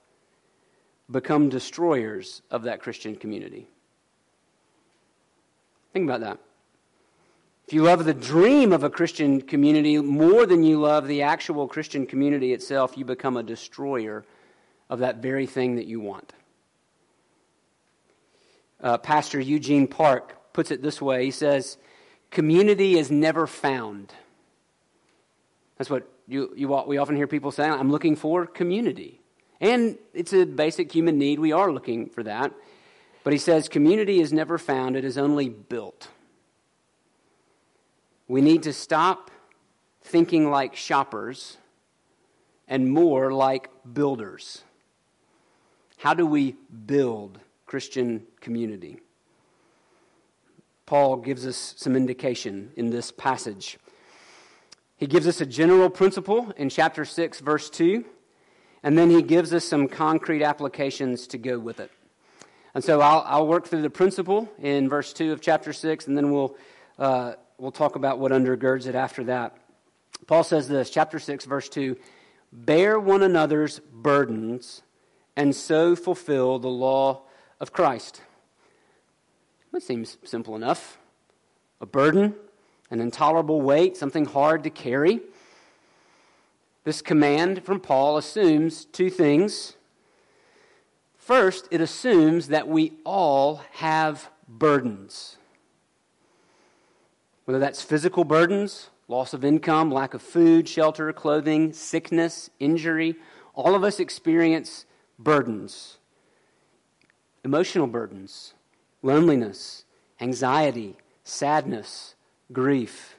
become 1.11 1.49
destroyers 1.49 2.41
of 2.49 2.63
that 2.63 2.81
Christian 2.81 3.15
community. 3.15 3.67
Think 5.93 6.09
about 6.09 6.21
that. 6.21 6.39
If 7.67 7.73
you 7.73 7.83
love 7.83 8.03
the 8.03 8.13
dream 8.13 8.73
of 8.73 8.83
a 8.83 8.89
Christian 8.89 9.41
community 9.41 9.97
more 9.97 10.45
than 10.45 10.63
you 10.63 10.81
love 10.81 11.07
the 11.07 11.21
actual 11.21 11.67
Christian 11.67 12.05
community 12.05 12.51
itself, 12.51 12.97
you 12.97 13.05
become 13.05 13.37
a 13.37 13.43
destroyer 13.43 14.25
of 14.89 14.99
that 14.99 15.17
very 15.17 15.45
thing 15.45 15.75
that 15.75 15.85
you 15.85 16.01
want. 16.01 16.33
Uh, 18.81 18.97
Pastor 18.97 19.39
Eugene 19.39 19.87
Park 19.87 20.51
puts 20.51 20.71
it 20.71 20.81
this 20.81 21.01
way 21.01 21.23
he 21.23 21.31
says, 21.31 21.77
Community 22.31 22.97
is 22.97 23.09
never 23.09 23.47
found. 23.47 24.11
That's 25.77 25.89
what 25.89 26.09
you, 26.27 26.51
you, 26.55 26.67
we 26.87 26.97
often 26.97 27.15
hear 27.15 27.27
people 27.27 27.51
saying. 27.51 27.71
I'm 27.71 27.91
looking 27.91 28.15
for 28.15 28.45
community. 28.45 29.21
And 29.61 29.97
it's 30.13 30.33
a 30.33 30.45
basic 30.45 30.91
human 30.91 31.17
need. 31.17 31.39
We 31.39 31.53
are 31.53 31.71
looking 31.71 32.09
for 32.09 32.23
that. 32.23 32.51
But 33.23 33.33
he 33.33 33.39
says, 33.39 33.69
community 33.69 34.19
is 34.19 34.33
never 34.33 34.57
found, 34.57 34.95
it 34.95 35.05
is 35.05 35.17
only 35.17 35.49
built. 35.49 36.09
We 38.27 38.41
need 38.41 38.63
to 38.63 38.73
stop 38.73 39.31
thinking 40.01 40.49
like 40.49 40.75
shoppers 40.75 41.57
and 42.67 42.91
more 42.91 43.31
like 43.31 43.69
builders. 43.93 44.63
How 45.97 46.13
do 46.13 46.25
we 46.25 46.55
build 46.85 47.39
Christian 47.73 48.27
community. 48.39 48.99
Paul 50.85 51.15
gives 51.15 51.43
us 51.47 51.73
some 51.75 51.95
indication 51.95 52.71
in 52.75 52.91
this 52.91 53.11
passage. 53.11 53.79
He 54.95 55.07
gives 55.07 55.25
us 55.25 55.41
a 55.41 55.45
general 55.47 55.89
principle 55.89 56.53
in 56.55 56.69
chapter 56.69 57.03
6, 57.03 57.39
verse 57.39 57.71
2, 57.71 58.05
and 58.83 58.95
then 58.95 59.09
he 59.09 59.23
gives 59.23 59.55
us 59.55 59.65
some 59.65 59.87
concrete 59.87 60.43
applications 60.43 61.25
to 61.25 61.39
go 61.39 61.57
with 61.57 61.79
it. 61.79 61.89
And 62.75 62.83
so 62.83 63.01
I'll, 63.01 63.23
I'll 63.27 63.47
work 63.47 63.67
through 63.67 63.83
the 63.83 63.89
principle 63.89 64.51
in 64.59 64.89
verse 64.89 65.13
2 65.13 65.31
of 65.31 65.41
chapter 65.41 65.73
6, 65.73 66.07
and 66.07 66.17
then 66.17 66.31
we'll, 66.31 66.55
uh, 66.97 67.33
we'll 67.57 67.71
talk 67.71 67.95
about 67.95 68.19
what 68.19 68.31
undergirds 68.31 68.87
it 68.87 68.95
after 68.95 69.23
that. 69.25 69.55
Paul 70.25 70.43
says 70.43 70.67
this, 70.67 70.89
chapter 70.89 71.19
6, 71.19 71.45
verse 71.45 71.69
2 71.69 71.97
Bear 72.51 72.99
one 72.99 73.23
another's 73.23 73.79
burdens, 73.79 74.83
and 75.35 75.55
so 75.55 75.95
fulfill 75.95 76.59
the 76.59 76.69
law 76.69 77.23
of 77.59 77.71
Christ. 77.73 78.21
That 79.71 79.81
seems 79.81 80.17
simple 80.23 80.55
enough. 80.55 80.99
A 81.81 81.85
burden, 81.85 82.35
an 82.91 82.99
intolerable 82.99 83.61
weight, 83.61 83.97
something 83.97 84.25
hard 84.25 84.63
to 84.63 84.69
carry. 84.69 85.21
This 86.83 87.01
command 87.01 87.63
from 87.63 87.79
Paul 87.79 88.17
assumes 88.17 88.85
two 88.85 89.09
things. 89.09 89.75
First, 91.25 91.69
it 91.71 91.79
assumes 91.79 92.49
that 92.49 92.67
we 92.67 92.91
all 93.05 93.61
have 93.71 94.29
burdens. 94.45 95.37
Whether 97.45 97.59
that's 97.59 97.81
physical 97.81 98.25
burdens, 98.25 98.89
loss 99.07 99.33
of 99.33 99.45
income, 99.45 99.89
lack 99.89 100.13
of 100.13 100.21
food, 100.21 100.67
shelter, 100.67 101.13
clothing, 101.13 101.71
sickness, 101.71 102.49
injury, 102.59 103.15
all 103.53 103.73
of 103.73 103.85
us 103.85 104.01
experience 104.01 104.85
burdens 105.17 105.97
emotional 107.45 107.87
burdens, 107.87 108.53
loneliness, 109.01 109.85
anxiety, 110.19 110.95
sadness, 111.23 112.15
grief, 112.51 113.15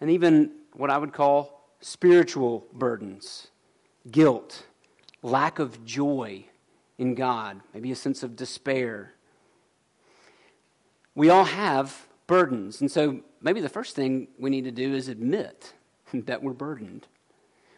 and 0.00 0.10
even 0.10 0.50
what 0.74 0.90
I 0.90 0.98
would 0.98 1.12
call 1.12 1.68
spiritual 1.80 2.66
burdens, 2.72 3.48
guilt, 4.10 4.64
lack 5.22 5.58
of 5.58 5.84
joy 5.84 6.44
in 6.98 7.14
God, 7.14 7.60
maybe 7.72 7.92
a 7.92 7.96
sense 7.96 8.22
of 8.22 8.36
despair. 8.36 9.14
We 11.14 11.30
all 11.30 11.44
have 11.44 12.06
burdens, 12.26 12.80
and 12.80 12.90
so 12.90 13.20
maybe 13.40 13.60
the 13.60 13.68
first 13.68 13.94
thing 13.96 14.28
we 14.38 14.50
need 14.50 14.64
to 14.64 14.72
do 14.72 14.94
is 14.94 15.08
admit 15.08 15.72
that 16.12 16.42
we're 16.42 16.52
burdened. 16.52 17.06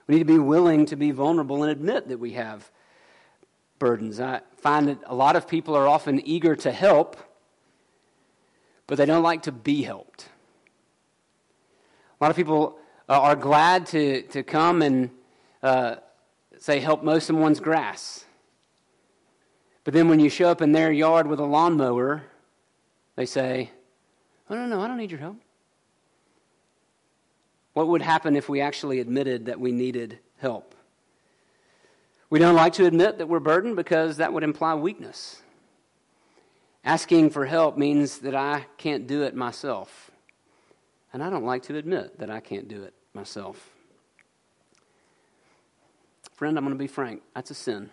We 0.07 0.15
need 0.17 0.21
to 0.21 0.33
be 0.33 0.39
willing 0.39 0.87
to 0.87 0.97
be 0.97 1.11
vulnerable 1.11 1.63
and 1.63 1.71
admit 1.71 2.09
that 2.09 2.19
we 2.19 2.33
have 2.33 2.71
burdens. 3.79 4.21
I 4.21 4.41
find 4.57 4.89
that 4.89 4.99
a 5.07 5.15
lot 5.15 5.37
of 5.37 5.47
people 5.47 5.77
are 5.77 5.87
often 5.87 6.21
eager 6.27 6.57
to 6.57 6.73
help, 6.73 7.17
but 8.87 8.99
they 8.99 9.07
don't 9.07 9.23
like 9.23 9.43
to 9.43 9.53
be 9.53 9.83
helped. 9.83 10.29
A 12.21 12.25
lot 12.25 12.31
of 12.31 12.37
people 12.37 12.79
uh, 13.09 13.21
are 13.21 13.37
glad 13.37 13.87
to, 13.87 14.23
to 14.23 14.43
come 14.43 14.83
and 14.83 15.11
uh, 15.63 15.97
say, 16.59 16.81
help 16.81 17.03
mow 17.03 17.19
someone's 17.19 17.61
grass. 17.61 18.25
But 19.91 19.95
then 19.95 20.09
when 20.09 20.21
you 20.21 20.31
show 20.31 20.49
up 20.49 20.63
in 20.63 20.71
their 20.71 20.93
yard 20.93 21.27
with 21.27 21.41
a 21.41 21.45
lawnmower, 21.45 22.23
they 23.17 23.27
say, 23.27 23.73
Oh, 24.49 24.55
no, 24.55 24.65
no, 24.65 24.81
I 24.81 24.87
don't 24.87 24.99
need 24.99 25.11
your 25.11 25.19
help. 25.19 25.39
What 27.73 27.89
would 27.89 28.01
happen 28.01 28.37
if 28.37 28.49
we 28.49 28.61
actually 28.61 29.01
admitted 29.01 29.47
that 29.47 29.59
we 29.59 29.73
needed 29.73 30.21
help? 30.37 30.77
We 32.31 32.39
don't 32.39 32.55
like 32.55 32.75
to 32.75 32.87
admit 32.87 33.19
that 33.19 33.27
we're 33.27 33.41
burdened 33.41 33.75
because 33.75 34.19
that 34.19 34.33
would 34.33 34.45
imply 34.45 34.77
weakness. 34.77 35.43
Asking 36.85 37.29
for 37.31 37.47
help 37.47 37.77
means 37.77 38.19
that 38.19 38.37
I 38.37 38.67
can't 38.79 39.09
do 39.09 39.25
it 39.25 39.35
myself. 39.35 40.13
And 41.13 41.21
I 41.21 41.31
don't 41.31 41.45
like 41.45 41.65
to 41.65 41.77
admit 41.77 42.21
that 42.21 42.31
I 42.31 42.39
can't 42.39 42.69
do 42.69 42.85
it 42.85 42.95
myself. 43.13 43.71
Friend, 46.35 46.57
I'm 46.57 46.63
going 46.63 46.77
to 46.77 46.79
be 46.79 46.87
frank. 46.87 47.23
That's 47.35 47.51
a 47.51 47.55
sin. 47.55 47.91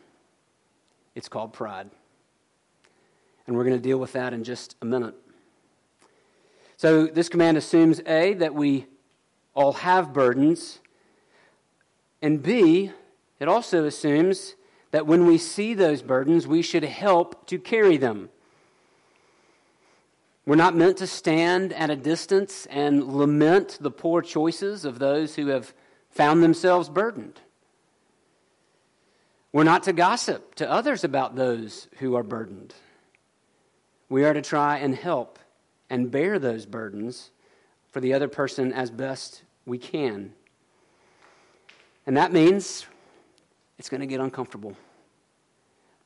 It's 1.18 1.30
called 1.30 1.52
pride. 1.52 1.90
And 3.48 3.58
we're 3.58 3.64
going 3.64 3.76
to 3.76 3.82
deal 3.82 3.98
with 3.98 4.14
that 4.14 4.34
in 4.34 4.44
just 4.44 4.76
a 4.84 4.86
minute. 4.86 5.16
So, 6.76 7.08
this 7.08 7.28
command 7.28 7.58
assumes 7.58 8.00
A, 8.06 8.36
that 8.36 8.54
we 8.54 8.86
all 9.56 9.74
have 9.74 10.14
burdens, 10.14 10.78
and 12.22 12.44
B, 12.44 12.92
it 13.40 13.48
also 13.48 13.86
assumes 13.86 14.54
that 14.92 15.08
when 15.08 15.26
we 15.26 15.40
see 15.40 15.74
those 15.74 16.04
burdens, 16.04 16.46
we 16.46 16.62
should 16.62 16.84
help 16.84 17.48
to 17.48 17.58
carry 17.58 17.98
them. 17.98 18.30
We're 20.46 20.56
not 20.56 20.76
meant 20.76 20.98
to 20.98 21.08
stand 21.08 21.74
at 21.74 21.90
a 21.90 21.96
distance 21.96 22.68
and 22.68 23.04
lament 23.04 23.80
the 23.82 23.90
poor 23.90 24.22
choices 24.22 24.86
of 24.86 25.00
those 25.00 25.34
who 25.34 25.48
have 25.48 25.74
found 26.12 26.44
themselves 26.44 26.90
burdened. 26.90 27.42
We're 29.58 29.64
not 29.64 29.82
to 29.86 29.92
gossip 29.92 30.54
to 30.58 30.70
others 30.70 31.04
about 31.04 31.36
those 31.36 31.88
who 31.98 32.14
are 32.14 32.22
burdened. 32.22 32.76
We 34.08 34.24
are 34.24 34.32
to 34.32 34.42
try 34.44 34.78
and 34.78 34.94
help 34.94 35.40
and 35.90 36.12
bear 36.12 36.38
those 36.38 36.68
burdens 36.68 37.32
for 37.90 38.00
the 38.00 38.14
other 38.14 38.28
person 38.28 38.72
as 38.72 38.92
best 38.92 39.42
we 39.66 39.80
can. 39.80 40.34
And 42.06 42.18
that 42.18 42.32
means 42.32 42.86
it's 43.80 43.90
going 43.90 44.02
to 44.02 44.06
get 44.06 44.20
uncomfortable. 44.20 44.78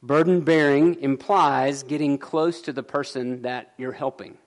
Burden 0.01 0.39
bearing 0.39 1.01
implies 1.01 1.83
getting 1.83 2.17
close 2.17 2.61
to 2.61 2.71
the 2.71 2.83
person 2.83 3.41
that 3.41 3.73
you're 3.77 3.91
helping. 3.91 4.37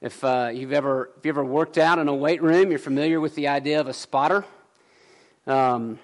If 0.00 0.24
uh, 0.24 0.50
you've 0.52 0.72
ever 0.72 1.10
if 1.18 1.24
you 1.24 1.28
ever 1.28 1.44
worked 1.44 1.78
out 1.78 2.00
in 2.00 2.08
a 2.08 2.14
weight 2.16 2.42
room, 2.42 2.70
you're 2.70 2.80
familiar 2.80 3.20
with 3.20 3.36
the 3.36 3.46
idea 3.46 3.78
of 3.78 3.86
a 3.86 3.94
spotter. 3.94 4.44
Um, 5.46 6.00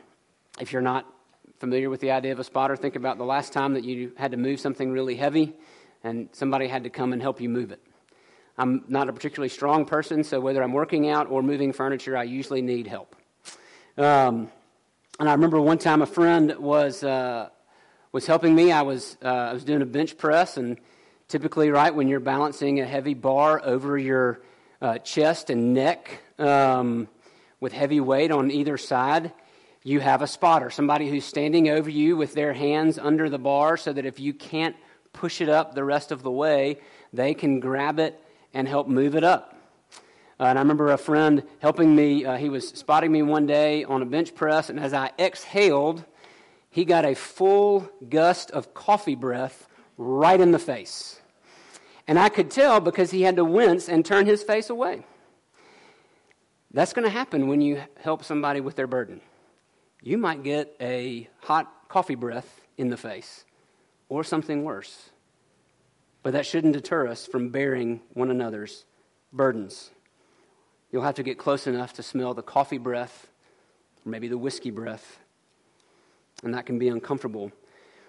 if 0.60 0.72
you're 0.72 0.80
not 0.80 1.12
familiar 1.60 1.90
with 1.90 2.00
the 2.00 2.10
idea 2.10 2.32
of 2.32 2.40
a 2.40 2.44
spotter, 2.44 2.74
think 2.74 2.96
about 2.96 3.18
the 3.18 3.24
last 3.24 3.52
time 3.52 3.74
that 3.74 3.84
you 3.84 4.12
had 4.16 4.30
to 4.30 4.38
move 4.38 4.58
something 4.58 4.90
really 4.90 5.14
heavy, 5.14 5.52
and 6.02 6.30
somebody 6.32 6.66
had 6.66 6.84
to 6.84 6.90
come 6.90 7.12
and 7.12 7.20
help 7.20 7.38
you 7.38 7.50
move 7.50 7.70
it. 7.70 7.80
I'm 8.56 8.84
not 8.88 9.10
a 9.10 9.12
particularly 9.12 9.50
strong 9.50 9.84
person, 9.84 10.24
so 10.24 10.40
whether 10.40 10.62
I'm 10.62 10.72
working 10.72 11.10
out 11.10 11.30
or 11.30 11.42
moving 11.42 11.74
furniture, 11.74 12.16
I 12.16 12.22
usually 12.22 12.62
need 12.62 12.86
help. 12.86 13.14
Um, 13.98 14.50
and 15.18 15.28
I 15.28 15.32
remember 15.32 15.60
one 15.60 15.76
time 15.76 16.00
a 16.00 16.06
friend 16.06 16.56
was 16.58 17.04
uh, 17.04 17.50
was 18.10 18.26
helping 18.26 18.54
me. 18.54 18.72
I 18.72 18.80
was 18.80 19.18
uh, 19.22 19.28
I 19.28 19.52
was 19.52 19.62
doing 19.62 19.82
a 19.82 19.86
bench 19.86 20.16
press, 20.16 20.56
and 20.56 20.78
typically, 21.28 21.70
right 21.70 21.94
when 21.94 22.08
you're 22.08 22.20
balancing 22.20 22.80
a 22.80 22.86
heavy 22.86 23.12
bar 23.12 23.60
over 23.62 23.98
your 23.98 24.40
uh, 24.80 24.96
chest 24.98 25.50
and 25.50 25.74
neck 25.74 26.22
um, 26.38 27.06
with 27.60 27.74
heavy 27.74 28.00
weight 28.00 28.30
on 28.30 28.50
either 28.50 28.78
side, 28.78 29.32
you 29.82 30.00
have 30.00 30.22
a 30.22 30.26
spotter, 30.26 30.70
somebody 30.70 31.08
who's 31.08 31.24
standing 31.24 31.68
over 31.68 31.88
you 31.88 32.16
with 32.16 32.34
their 32.34 32.52
hands 32.52 32.98
under 32.98 33.30
the 33.30 33.38
bar, 33.38 33.76
so 33.76 33.92
that 33.92 34.04
if 34.04 34.20
you 34.20 34.34
can't 34.34 34.76
push 35.12 35.40
it 35.40 35.48
up 35.48 35.74
the 35.74 35.84
rest 35.84 36.12
of 36.12 36.22
the 36.22 36.30
way, 36.30 36.78
they 37.12 37.34
can 37.34 37.60
grab 37.60 37.98
it 37.98 38.20
and 38.52 38.68
help 38.68 38.88
move 38.88 39.14
it 39.16 39.24
up. 39.24 39.56
Uh, 40.38 40.44
and 40.44 40.58
I 40.58 40.62
remember 40.62 40.90
a 40.90 40.98
friend 40.98 41.42
helping 41.60 41.94
me. 41.94 42.24
Uh, 42.24 42.36
he 42.36 42.48
was 42.48 42.68
spotting 42.68 43.12
me 43.12 43.22
one 43.22 43.46
day 43.46 43.84
on 43.84 44.02
a 44.02 44.06
bench 44.06 44.34
press, 44.34 44.70
and 44.70 44.80
as 44.80 44.94
I 44.94 45.12
exhaled, 45.18 46.04
he 46.70 46.84
got 46.84 47.04
a 47.04 47.14
full 47.14 47.90
gust 48.08 48.50
of 48.52 48.72
coffee 48.72 49.16
breath 49.16 49.66
right 49.96 50.40
in 50.40 50.50
the 50.50 50.58
face. 50.58 51.20
And 52.06 52.18
I 52.18 52.28
could 52.28 52.50
tell 52.50 52.80
because 52.80 53.10
he 53.10 53.22
had 53.22 53.36
to 53.36 53.44
wince 53.44 53.88
and 53.88 54.04
turn 54.04 54.26
his 54.26 54.42
face 54.42 54.70
away. 54.70 55.04
That's 56.72 56.92
going 56.92 57.04
to 57.04 57.10
happen 57.10 57.48
when 57.48 57.60
you 57.60 57.82
help 58.00 58.24
somebody 58.24 58.60
with 58.60 58.76
their 58.76 58.86
burden. 58.86 59.20
You 60.02 60.18
might 60.18 60.42
get 60.42 60.74
a 60.80 61.28
hot 61.42 61.88
coffee 61.88 62.14
breath 62.14 62.60
in 62.78 62.88
the 62.88 62.96
face 62.96 63.44
or 64.08 64.24
something 64.24 64.64
worse. 64.64 65.10
But 66.22 66.32
that 66.34 66.46
shouldn't 66.46 66.74
deter 66.74 67.06
us 67.06 67.26
from 67.26 67.50
bearing 67.50 68.00
one 68.12 68.30
another's 68.30 68.84
burdens. 69.32 69.90
You'll 70.92 71.02
have 71.02 71.14
to 71.14 71.22
get 71.22 71.38
close 71.38 71.66
enough 71.66 71.94
to 71.94 72.02
smell 72.02 72.34
the 72.34 72.42
coffee 72.42 72.78
breath, 72.78 73.28
or 74.04 74.10
maybe 74.10 74.28
the 74.28 74.36
whiskey 74.36 74.70
breath, 74.70 75.18
and 76.42 76.54
that 76.54 76.66
can 76.66 76.78
be 76.78 76.88
uncomfortable. 76.88 77.52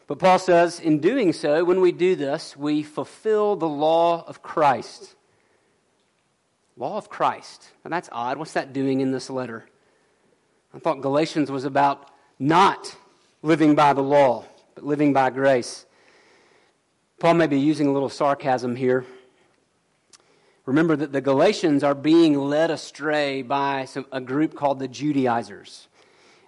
But 0.08 0.20
Paul 0.20 0.40
says, 0.40 0.80
in 0.80 1.00
doing 1.00 1.32
so, 1.32 1.64
when 1.64 1.80
we 1.80 1.92
do 1.92 2.16
this, 2.16 2.58
we 2.58 2.84
fulfill 2.84 3.56
the 3.56 3.70
law 3.70 4.26
of 4.28 4.42
Christ. 4.42 5.16
Law 6.76 6.98
of 6.98 7.08
Christ. 7.08 7.70
Now 7.86 7.92
that's 7.92 8.10
odd. 8.12 8.38
What's 8.38 8.54
that 8.54 8.74
doing 8.74 9.00
in 9.00 9.12
this 9.12 9.30
letter? 9.30 9.66
I 10.74 10.80
thought 10.80 11.02
Galatians 11.02 11.52
was 11.52 11.66
about 11.66 12.10
not 12.40 12.96
living 13.42 13.76
by 13.76 13.94
the 13.94 14.02
law, 14.02 14.46
but 14.76 14.86
living 14.86 15.12
by 15.12 15.30
grace. 15.30 15.86
Paul 17.20 17.34
may 17.34 17.48
be 17.48 17.60
using 17.60 17.88
a 17.88 17.92
little 17.92 18.10
sarcasm 18.10 18.76
here. 18.76 19.06
Remember 20.66 20.96
that 20.96 21.12
the 21.12 21.22
Galatians 21.22 21.84
are 21.84 21.94
being 21.94 22.38
led 22.38 22.72
astray 22.72 23.42
by 23.42 23.86
some, 23.86 24.06
a 24.12 24.22
group 24.22 24.56
called 24.56 24.80
the 24.80 24.88
Judaizers. 24.88 25.88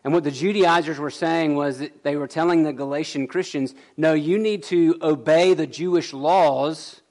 And 0.06 0.14
what 0.14 0.24
the 0.24 0.32
Judaizers 0.32 1.00
were 1.00 1.12
saying 1.12 1.56
was 1.56 1.80
that 1.80 2.04
they 2.04 2.16
were 2.16 2.28
telling 2.28 2.64
the 2.64 2.74
Galatian 2.74 3.28
Christians, 3.28 3.76
no, 3.98 4.14
you 4.14 4.40
need 4.40 4.64
to 4.64 4.98
obey 5.02 5.54
the 5.54 5.68
Jewish 5.68 6.14
laws 6.14 7.02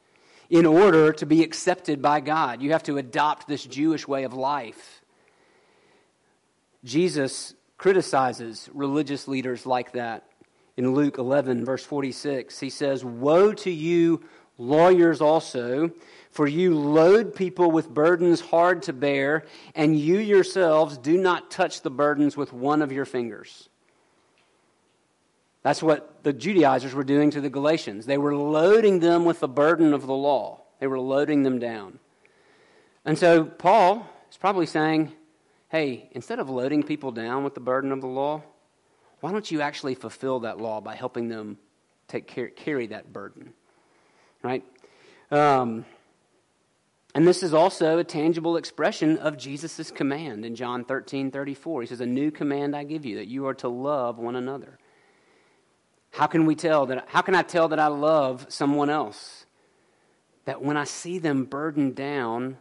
in 0.49 0.65
order 0.65 1.13
to 1.13 1.27
be 1.27 1.43
accepted 1.43 2.01
by 2.01 2.21
God. 2.21 2.63
You 2.63 2.73
have 2.73 2.83
to 2.85 2.97
adopt 2.99 3.49
this 3.49 3.65
Jewish 3.65 4.09
way 4.09 4.25
of 4.25 4.33
life. 4.33 5.02
Jesus 6.85 7.55
criticizes 7.79 8.69
religious 8.73 9.29
leaders 9.29 9.67
like 9.67 9.93
that. 9.93 10.25
In 10.77 10.95
Luke 10.95 11.19
11, 11.19 11.65
verse 11.65 11.85
46, 11.85 12.59
he 12.59 12.71
says, 12.71 13.05
Woe 13.05 13.53
to 13.53 13.71
you, 13.71 14.23
lawyers 14.57 15.21
also, 15.21 15.91
for 16.31 16.47
you 16.47 16.75
load 16.75 17.35
people 17.35 17.71
with 17.71 17.93
burdens 17.93 18.41
hard 18.41 18.83
to 18.85 18.93
bear, 18.93 19.45
and 19.75 19.99
you 19.99 20.19
yourselves 20.19 20.97
do 20.97 21.19
not 21.19 21.51
touch 21.51 21.83
the 21.83 21.91
burdens 21.91 22.37
with 22.37 22.53
one 22.53 22.81
of 22.81 22.91
your 22.91 23.05
fingers. 23.05 23.69
That's 25.63 25.83
what 25.83 26.25
the 26.25 26.33
Judaizers 26.33 26.95
were 26.95 27.05
doing 27.05 27.31
to 27.33 27.41
the 27.41 27.51
Galatians. 27.51 28.07
They 28.07 28.19
were 28.19 28.35
loading 28.35 29.01
them 29.01 29.25
with 29.25 29.41
the 29.41 29.49
burden 29.49 29.93
of 29.93 30.07
the 30.07 30.15
law, 30.15 30.63
they 30.81 30.87
were 30.87 31.01
loading 31.01 31.43
them 31.43 31.59
down. 31.59 31.99
And 33.05 33.19
so 33.19 33.45
Paul 33.45 34.07
is 34.31 34.37
probably 34.37 34.67
saying, 34.67 35.13
hey, 35.73 36.11
instead 36.13 36.39
of 36.39 36.51
loading 36.51 36.83
people 36.83 37.11
down 37.11 37.45
with 37.45 37.55
the 37.55 37.61
burden 37.61 37.93
of 37.93 38.03
the 38.03 38.07
law, 38.07 38.43
why 39.21 39.33
don't 39.33 39.51
you 39.51 39.63
actually 39.63 39.95
fulfill 39.95 40.41
that 40.41 40.61
law 40.61 40.83
by 40.83 40.95
helping 40.95 41.29
them 41.29 41.57
take 42.09 42.27
care, 42.27 42.49
carry 42.49 42.89
that 42.89 43.11
burden? 43.11 43.55
Right? 44.43 44.63
Um, 45.31 45.87
and 47.15 47.27
this 47.27 47.43
is 47.43 47.55
also 47.55 47.97
a 47.97 48.05
tangible 48.05 48.59
expression 48.59 49.17
of 49.17 49.39
Jesus' 49.39 49.91
command 49.91 50.45
in 50.45 50.55
John 50.55 50.85
13 50.85 51.31
34. 51.31 51.81
He 51.81 51.87
says, 51.87 52.03
A 52.03 52.07
new 52.07 52.31
command 52.31 52.77
I 52.77 52.85
give 52.85 53.07
you, 53.07 53.17
that 53.17 53.29
you 53.29 53.47
are 53.47 53.55
to 53.55 53.69
love 53.69 54.19
one 54.19 54.37
another. 54.37 54.79
How 56.11 56.27
can 56.27 56.45
we 56.45 56.55
tell 56.55 56.85
that? 56.87 57.07
How 57.09 57.23
can 57.23 57.35
I 57.35 57.43
tell 57.43 57.69
that 57.69 57.79
I 57.79 57.87
love 57.87 58.45
someone 58.51 58.91
else? 58.91 59.47
That 60.45 60.61
when 60.61 60.77
I 60.77 60.85
see 60.85 61.19
them 61.19 61.45
burdened 61.45 61.95
down, 61.95 62.59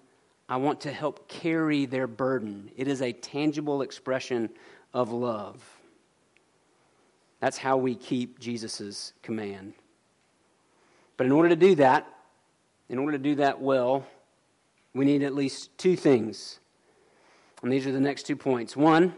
I 0.52 0.58
want 0.58 0.82
to 0.82 0.92
help 0.92 1.30
carry 1.30 1.86
their 1.86 2.08
burden. 2.08 2.72
It 2.76 2.90
is 2.90 3.02
a 3.02 3.14
tangible 3.14 3.82
expression 3.82 4.50
of 4.94 5.10
love. 5.10 5.64
That's 7.40 7.58
how 7.58 7.78
we 7.78 7.96
keep 7.96 8.38
Jesus' 8.38 9.14
command. 9.24 9.76
But 11.16 11.26
in 11.26 11.32
order 11.32 11.48
to 11.48 11.56
do 11.56 11.76
that, 11.76 12.06
in 12.90 13.00
order 13.00 13.14
to 13.14 13.18
do 13.18 13.36
that 13.36 13.62
well, 13.62 14.06
we 14.94 15.06
need 15.06 15.24
at 15.24 15.34
least 15.34 15.70
two 15.78 15.96
things. 15.96 16.60
And 17.64 17.72
these 17.72 17.88
are 17.88 17.94
the 17.94 18.02
next 18.02 18.24
two 18.24 18.36
points. 18.36 18.76
One, 18.76 19.14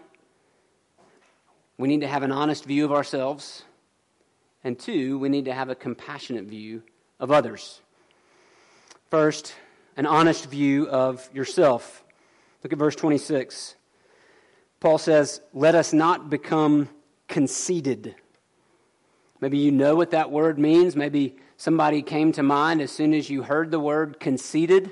we 1.80 1.88
need 1.88 2.02
to 2.02 2.08
have 2.08 2.22
an 2.22 2.32
honest 2.32 2.64
view 2.64 2.86
of 2.86 2.92
ourselves. 2.92 3.64
And 4.64 4.78
two, 4.78 5.18
we 5.18 5.30
need 5.30 5.46
to 5.46 5.54
have 5.54 5.70
a 5.70 5.76
compassionate 5.76 6.46
view 6.46 6.84
of 7.20 7.32
others. 7.32 7.82
First, 9.10 9.56
an 9.96 10.06
honest 10.06 10.50
view 10.50 10.88
of 10.88 11.28
yourself. 11.34 12.04
Look 12.64 12.74
at 12.74 12.80
verse 12.80 12.96
26. 12.96 13.76
Paul 14.80 14.98
says, 14.98 15.42
Let 15.54 15.76
us 15.76 15.94
not 15.94 16.30
become 16.30 16.90
conceited. 17.28 18.16
Maybe 19.40 19.58
you 19.58 19.72
know 19.72 19.96
what 19.96 20.12
that 20.12 20.32
word 20.32 20.58
means. 20.58 20.96
Maybe 20.96 21.36
somebody 21.58 22.02
came 22.02 22.32
to 22.34 22.44
mind 22.44 22.82
as 22.82 22.92
soon 22.92 23.14
as 23.14 23.30
you 23.30 23.44
heard 23.44 23.72
the 23.72 23.80
word 23.80 24.20
conceited. 24.20 24.92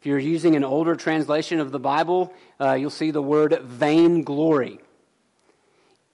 If 0.00 0.06
you're 0.06 0.18
using 0.18 0.56
an 0.56 0.64
older 0.64 0.96
translation 0.96 1.60
of 1.60 1.70
the 1.72 1.78
Bible, 1.78 2.32
uh, 2.60 2.72
you'll 2.72 2.90
see 2.90 3.10
the 3.10 3.22
word 3.22 3.58
vainglory. 3.62 4.80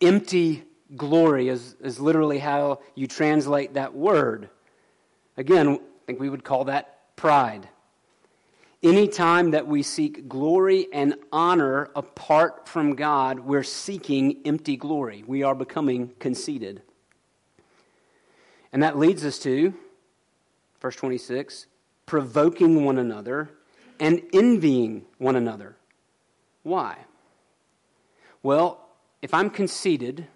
Empty 0.01 0.65
glory 0.97 1.49
is, 1.49 1.75
is 1.81 1.99
literally 1.99 2.39
how 2.39 2.81
you 2.95 3.07
translate 3.07 3.75
that 3.75 3.95
word. 3.95 4.51
Again, 5.37 5.69
I 5.69 5.79
think 6.07 6.21
we 6.21 6.29
would 6.29 6.45
call 6.45 6.65
that 6.65 7.17
pride. 7.17 7.69
Anytime 8.83 9.51
that 9.51 9.67
we 9.67 9.83
seek 9.83 10.27
glory 10.27 10.89
and 10.91 11.15
honor 11.31 11.91
apart 11.95 12.67
from 12.67 12.95
God, 12.95 13.41
we're 13.41 13.63
seeking 13.63 14.39
empty 14.47 14.77
glory. 14.77 15.23
We 15.27 15.43
are 15.43 15.55
becoming 15.55 16.13
conceited. 16.19 16.81
And 18.73 18.83
that 18.83 18.99
leads 18.99 19.23
us 19.25 19.39
to, 19.41 19.75
verse 20.81 20.97
26, 20.97 21.67
provoking 22.07 22.85
one 22.85 22.97
another 22.97 23.51
and 23.99 24.23
envying 24.33 25.05
one 25.19 25.37
another. 25.37 25.77
Why? 26.63 26.97
Well, 28.43 28.81
if 29.21 29.35
I'm 29.35 29.51
conceited, 29.51 30.27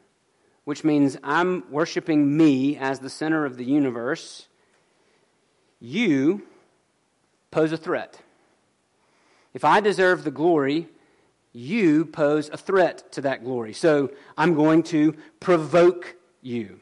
which 0.65 0.85
means 0.85 1.17
I'm 1.23 1.71
worshiping 1.71 2.37
me 2.37 2.77
as 2.77 2.99
the 2.99 3.09
center 3.09 3.47
of 3.47 3.57
the 3.57 3.65
universe, 3.65 4.49
you 5.81 6.47
pose 7.51 7.73
a 7.73 7.79
threat. 7.79 8.21
If 9.55 9.65
I 9.65 9.81
deserve 9.81 10.25
the 10.25 10.31
glory, 10.31 10.89
you 11.53 12.05
pose 12.05 12.51
a 12.53 12.57
threat 12.57 13.13
to 13.13 13.23
that 13.23 13.45
glory. 13.45 13.73
So 13.73 14.11
I'm 14.37 14.55
going 14.55 14.83
to 14.85 15.17
provoke 15.41 16.17
you 16.43 16.81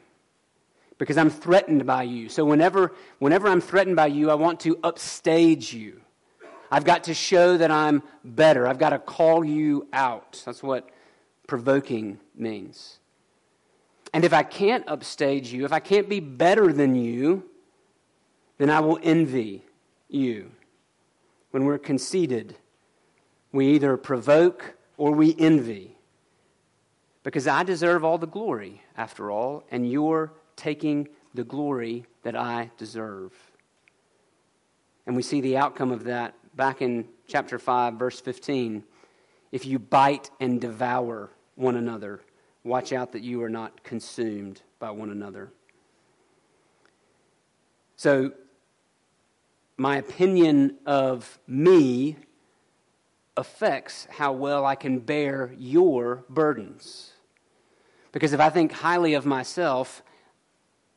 because 0.97 1.17
I'm 1.17 1.29
threatened 1.29 1.85
by 1.85 2.03
you. 2.03 2.27
So 2.29 2.43
whenever, 2.43 2.93
whenever 3.19 3.47
I'm 3.47 3.61
threatened 3.61 3.95
by 3.95 4.07
you, 4.07 4.31
I 4.31 4.35
want 4.35 4.59
to 4.61 4.79
upstage 4.83 5.73
you. 5.73 6.01
I've 6.71 6.85
got 6.85 7.03
to 7.03 7.13
show 7.13 7.57
that 7.57 7.69
I'm 7.69 8.01
better. 8.25 8.67
I've 8.67 8.79
got 8.79 8.89
to 8.89 8.99
call 8.99 9.45
you 9.45 9.87
out. 9.93 10.41
That's 10.43 10.63
what 10.63 10.89
provoking 11.47 12.19
means. 12.35 12.97
And 14.11 14.23
if 14.23 14.33
I 14.33 14.41
can't 14.43 14.83
upstage 14.87 15.53
you, 15.53 15.65
if 15.65 15.73
I 15.73 15.79
can't 15.79 16.09
be 16.09 16.19
better 16.19 16.73
than 16.73 16.95
you, 16.95 17.43
then 18.57 18.71
I 18.71 18.79
will 18.79 18.99
envy 19.03 19.63
you. 20.07 20.51
When 21.51 21.65
we're 21.65 21.77
conceited, 21.77 22.55
we 23.53 23.67
either 23.69 23.95
provoke 23.95 24.73
or 24.97 25.11
we 25.13 25.33
envy. 25.39 25.95
Because 27.23 27.47
I 27.47 27.63
deserve 27.63 28.03
all 28.03 28.17
the 28.17 28.27
glory, 28.27 28.81
after 28.97 29.31
all, 29.31 29.63
and 29.71 29.89
you're 29.89 30.33
taking 30.57 31.07
the 31.33 31.45
glory 31.45 32.05
that 32.23 32.35
I 32.35 32.71
deserve. 32.77 33.31
And 35.05 35.15
we 35.15 35.21
see 35.21 35.39
the 35.39 35.55
outcome 35.55 35.91
of 35.91 36.03
that 36.05 36.33
back 36.55 36.81
in 36.81 37.07
chapter 37.27 37.57
5, 37.57 37.93
verse 37.93 38.19
15. 38.19 38.83
If 39.51 39.65
you 39.65 39.79
bite 39.79 40.31
and 40.41 40.59
devour 40.59 41.29
one 41.55 41.75
another, 41.75 42.21
watch 42.63 42.91
out 42.91 43.13
that 43.13 43.21
you 43.21 43.41
are 43.43 43.49
not 43.49 43.83
consumed 43.83 44.61
by 44.79 44.91
one 44.91 45.09
another. 45.09 45.51
So, 47.95 48.31
my 49.77 49.97
opinion 49.97 50.77
of 50.85 51.39
me 51.47 52.17
affects 53.35 54.07
how 54.11 54.33
well 54.33 54.65
I 54.65 54.75
can 54.75 54.99
bear 54.99 55.53
your 55.57 56.23
burdens. 56.29 57.11
Because 58.11 58.33
if 58.33 58.39
I 58.39 58.49
think 58.49 58.71
highly 58.71 59.15
of 59.15 59.25
myself, 59.25 60.03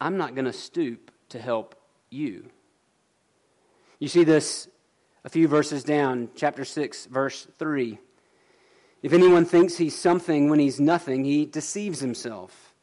I'm 0.00 0.16
not 0.16 0.34
going 0.34 0.44
to 0.44 0.52
stoop 0.52 1.10
to 1.30 1.38
help 1.38 1.74
you. 2.10 2.50
You 3.98 4.08
see 4.08 4.24
this 4.24 4.68
a 5.24 5.28
few 5.28 5.48
verses 5.48 5.82
down, 5.82 6.28
chapter 6.36 6.64
6, 6.64 7.06
verse 7.06 7.46
3. 7.58 7.98
If 9.02 9.12
anyone 9.12 9.44
thinks 9.44 9.76
he's 9.76 9.98
something 9.98 10.50
when 10.50 10.58
he's 10.58 10.78
nothing, 10.78 11.24
he 11.24 11.46
deceives 11.46 12.00
himself. 12.00 12.74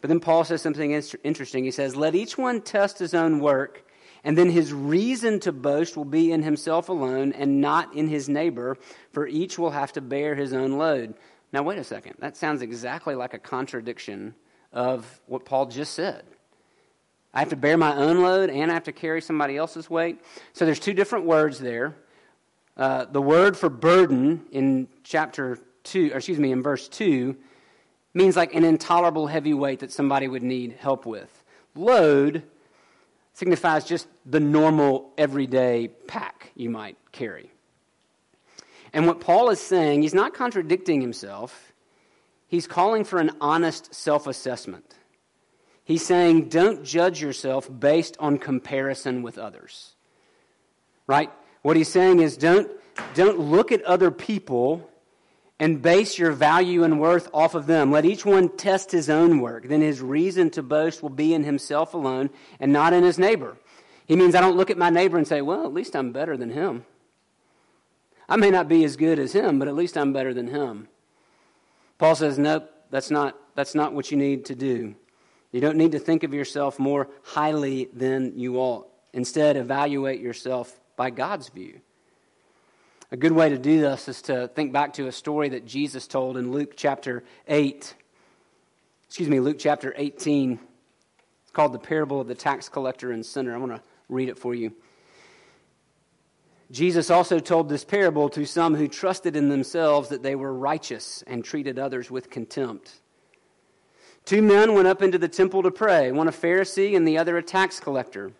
But 0.00 0.08
then 0.08 0.20
Paul 0.20 0.44
says 0.44 0.60
something 0.60 0.90
interesting. 1.22 1.64
He 1.64 1.70
says, 1.70 1.96
Let 1.96 2.14
each 2.14 2.36
one 2.36 2.60
test 2.60 2.98
his 2.98 3.14
own 3.14 3.38
work, 3.38 3.86
and 4.24 4.38
then 4.38 4.50
his 4.50 4.72
reason 4.72 5.40
to 5.40 5.52
boast 5.52 5.96
will 5.96 6.04
be 6.04 6.30
in 6.30 6.42
himself 6.42 6.88
alone 6.88 7.32
and 7.32 7.60
not 7.60 7.94
in 7.94 8.08
his 8.08 8.28
neighbor, 8.28 8.76
for 9.12 9.26
each 9.26 9.58
will 9.58 9.70
have 9.70 9.92
to 9.94 10.00
bear 10.00 10.34
his 10.34 10.52
own 10.52 10.78
load. 10.78 11.14
Now, 11.52 11.62
wait 11.62 11.78
a 11.78 11.84
second. 11.84 12.14
That 12.20 12.36
sounds 12.36 12.62
exactly 12.62 13.14
like 13.14 13.34
a 13.34 13.38
contradiction 13.38 14.34
of 14.72 15.20
what 15.26 15.44
Paul 15.44 15.66
just 15.66 15.94
said. 15.94 16.24
I 17.34 17.40
have 17.40 17.50
to 17.50 17.56
bear 17.56 17.76
my 17.76 17.96
own 17.96 18.22
load 18.22 18.50
and 18.50 18.70
I 18.70 18.74
have 18.74 18.84
to 18.84 18.92
carry 18.92 19.20
somebody 19.20 19.56
else's 19.56 19.90
weight. 19.90 20.20
So 20.52 20.64
there's 20.64 20.78
two 20.78 20.92
different 20.92 21.24
words 21.24 21.58
there. 21.58 21.96
Uh, 22.76 23.06
the 23.06 23.20
word 23.20 23.56
for 23.56 23.68
burden 23.68 24.46
in 24.50 24.88
chapter 25.02 25.58
2, 25.84 26.12
or 26.12 26.16
excuse 26.16 26.38
me, 26.38 26.52
in 26.52 26.62
verse 26.62 26.88
2, 26.88 27.36
means 28.14 28.36
like 28.36 28.54
an 28.54 28.64
intolerable 28.64 29.26
heavy 29.26 29.54
weight 29.54 29.80
that 29.80 29.90
somebody 29.90 30.28
would 30.28 30.42
need 30.42 30.76
help 30.78 31.06
with. 31.06 31.44
Load 31.74 32.44
signifies 33.32 33.84
just 33.84 34.08
the 34.26 34.40
normal 34.40 35.12
everyday 35.16 35.88
pack 36.06 36.52
you 36.54 36.70
might 36.70 36.96
carry. 37.12 37.50
And 38.92 39.06
what 39.06 39.20
Paul 39.20 39.50
is 39.50 39.60
saying, 39.60 40.02
he's 40.02 40.14
not 40.14 40.34
contradicting 40.34 41.00
himself, 41.00 41.72
he's 42.46 42.66
calling 42.66 43.04
for 43.04 43.18
an 43.18 43.30
honest 43.40 43.94
self 43.94 44.26
assessment. 44.26 44.94
He's 45.84 46.04
saying, 46.04 46.48
don't 46.48 46.84
judge 46.84 47.20
yourself 47.20 47.68
based 47.80 48.16
on 48.20 48.38
comparison 48.38 49.22
with 49.22 49.36
others. 49.36 49.94
Right? 51.06 51.30
What 51.62 51.76
he's 51.76 51.88
saying 51.88 52.20
is, 52.20 52.36
don't, 52.36 52.70
don't 53.14 53.38
look 53.38 53.72
at 53.72 53.82
other 53.82 54.10
people 54.10 54.88
and 55.62 55.80
base 55.80 56.18
your 56.18 56.32
value 56.32 56.82
and 56.82 56.98
worth 56.98 57.28
off 57.32 57.54
of 57.54 57.68
them. 57.68 57.92
Let 57.92 58.04
each 58.04 58.26
one 58.26 58.48
test 58.48 58.90
his 58.90 59.08
own 59.08 59.38
work. 59.38 59.68
Then 59.68 59.80
his 59.80 60.00
reason 60.00 60.50
to 60.50 60.62
boast 60.62 61.04
will 61.04 61.08
be 61.08 61.32
in 61.34 61.44
himself 61.44 61.94
alone 61.94 62.30
and 62.58 62.72
not 62.72 62.92
in 62.92 63.04
his 63.04 63.16
neighbor. 63.16 63.56
He 64.08 64.16
means 64.16 64.34
I 64.34 64.40
don't 64.40 64.56
look 64.56 64.70
at 64.70 64.76
my 64.76 64.90
neighbor 64.90 65.18
and 65.18 65.26
say, 65.26 65.40
well, 65.40 65.64
at 65.64 65.72
least 65.72 65.94
I'm 65.94 66.10
better 66.10 66.36
than 66.36 66.50
him. 66.50 66.84
I 68.28 68.34
may 68.34 68.50
not 68.50 68.66
be 68.66 68.82
as 68.82 68.96
good 68.96 69.20
as 69.20 69.34
him, 69.34 69.60
but 69.60 69.68
at 69.68 69.76
least 69.76 69.96
I'm 69.96 70.12
better 70.12 70.34
than 70.34 70.48
him. 70.48 70.88
Paul 71.96 72.16
says, 72.16 72.40
nope, 72.40 72.68
that's 72.90 73.12
not, 73.12 73.38
that's 73.54 73.76
not 73.76 73.92
what 73.92 74.10
you 74.10 74.16
need 74.16 74.46
to 74.46 74.56
do. 74.56 74.96
You 75.52 75.60
don't 75.60 75.76
need 75.76 75.92
to 75.92 76.00
think 76.00 76.24
of 76.24 76.34
yourself 76.34 76.80
more 76.80 77.08
highly 77.22 77.88
than 77.92 78.36
you 78.36 78.56
ought. 78.56 78.88
Instead, 79.12 79.56
evaluate 79.56 80.20
yourself 80.20 80.80
by 80.96 81.10
God's 81.10 81.50
view. 81.50 81.82
A 83.12 83.16
good 83.18 83.32
way 83.32 83.50
to 83.50 83.58
do 83.58 83.78
this 83.78 84.08
is 84.08 84.22
to 84.22 84.48
think 84.48 84.72
back 84.72 84.94
to 84.94 85.06
a 85.06 85.12
story 85.12 85.50
that 85.50 85.66
Jesus 85.66 86.06
told 86.06 86.38
in 86.38 86.50
Luke 86.50 86.72
chapter 86.78 87.22
8. 87.46 87.94
Excuse 89.06 89.28
me, 89.28 89.38
Luke 89.38 89.58
chapter 89.58 89.92
18. 89.94 90.58
It's 91.42 91.50
called 91.50 91.74
the 91.74 91.78
parable 91.78 92.22
of 92.22 92.26
the 92.26 92.34
tax 92.34 92.70
collector 92.70 93.12
and 93.12 93.24
sinner. 93.24 93.54
I 93.54 93.58
want 93.58 93.72
to 93.72 93.82
read 94.08 94.30
it 94.30 94.38
for 94.38 94.54
you. 94.54 94.72
Jesus 96.70 97.10
also 97.10 97.38
told 97.38 97.68
this 97.68 97.84
parable 97.84 98.30
to 98.30 98.46
some 98.46 98.74
who 98.74 98.88
trusted 98.88 99.36
in 99.36 99.50
themselves 99.50 100.08
that 100.08 100.22
they 100.22 100.34
were 100.34 100.54
righteous 100.54 101.22
and 101.26 101.44
treated 101.44 101.78
others 101.78 102.10
with 102.10 102.30
contempt. 102.30 102.92
Two 104.24 104.40
men 104.40 104.72
went 104.72 104.88
up 104.88 105.02
into 105.02 105.18
the 105.18 105.28
temple 105.28 105.62
to 105.64 105.70
pray, 105.70 106.12
one 106.12 106.28
a 106.28 106.32
Pharisee 106.32 106.96
and 106.96 107.06
the 107.06 107.18
other 107.18 107.36
a 107.36 107.42
tax 107.42 107.78
collector. 107.78 108.32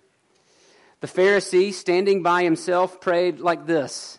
The 1.00 1.08
Pharisee, 1.08 1.74
standing 1.74 2.22
by 2.22 2.42
himself, 2.42 3.02
prayed 3.02 3.38
like 3.38 3.66
this 3.66 4.18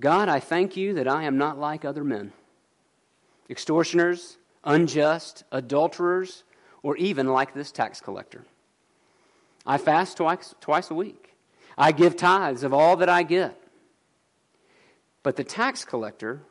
God, 0.00 0.28
I 0.30 0.40
thank 0.40 0.76
you 0.76 0.94
that 0.94 1.06
I 1.06 1.24
am 1.24 1.36
not 1.36 1.58
like 1.58 1.84
other 1.84 2.02
men, 2.02 2.32
extortioners, 3.50 4.38
unjust, 4.64 5.44
adulterers, 5.52 6.42
or 6.82 6.96
even 6.96 7.28
like 7.28 7.52
this 7.52 7.70
tax 7.70 8.00
collector. 8.00 8.44
I 9.66 9.76
fast 9.76 10.16
twice, 10.16 10.54
twice 10.60 10.90
a 10.90 10.94
week. 10.94 11.34
I 11.76 11.92
give 11.92 12.16
tithes 12.16 12.62
of 12.62 12.72
all 12.72 12.96
that 12.96 13.10
I 13.10 13.22
get. 13.22 13.60
But 15.22 15.36
the 15.36 15.44
tax 15.44 15.84
collector, 15.84 16.42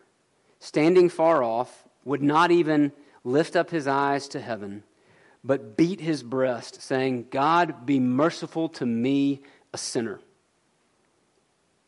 standing 0.60 1.10
far 1.10 1.44
off, 1.44 1.88
would 2.06 2.22
not 2.22 2.52
even 2.52 2.92
lift 3.24 3.56
up 3.56 3.72
his 3.72 3.88
eyes 3.88 4.28
to 4.30 4.40
heaven, 4.40 4.84
but 5.44 5.76
beat 5.76 6.02
his 6.02 6.22
breast, 6.22 6.82
saying, 6.82 7.28
God, 7.32 7.86
be 7.86 8.00
merciful 8.00 8.70
to 8.70 8.86
me, 8.86 9.42
a 9.74 9.78
sinner. 9.78 10.20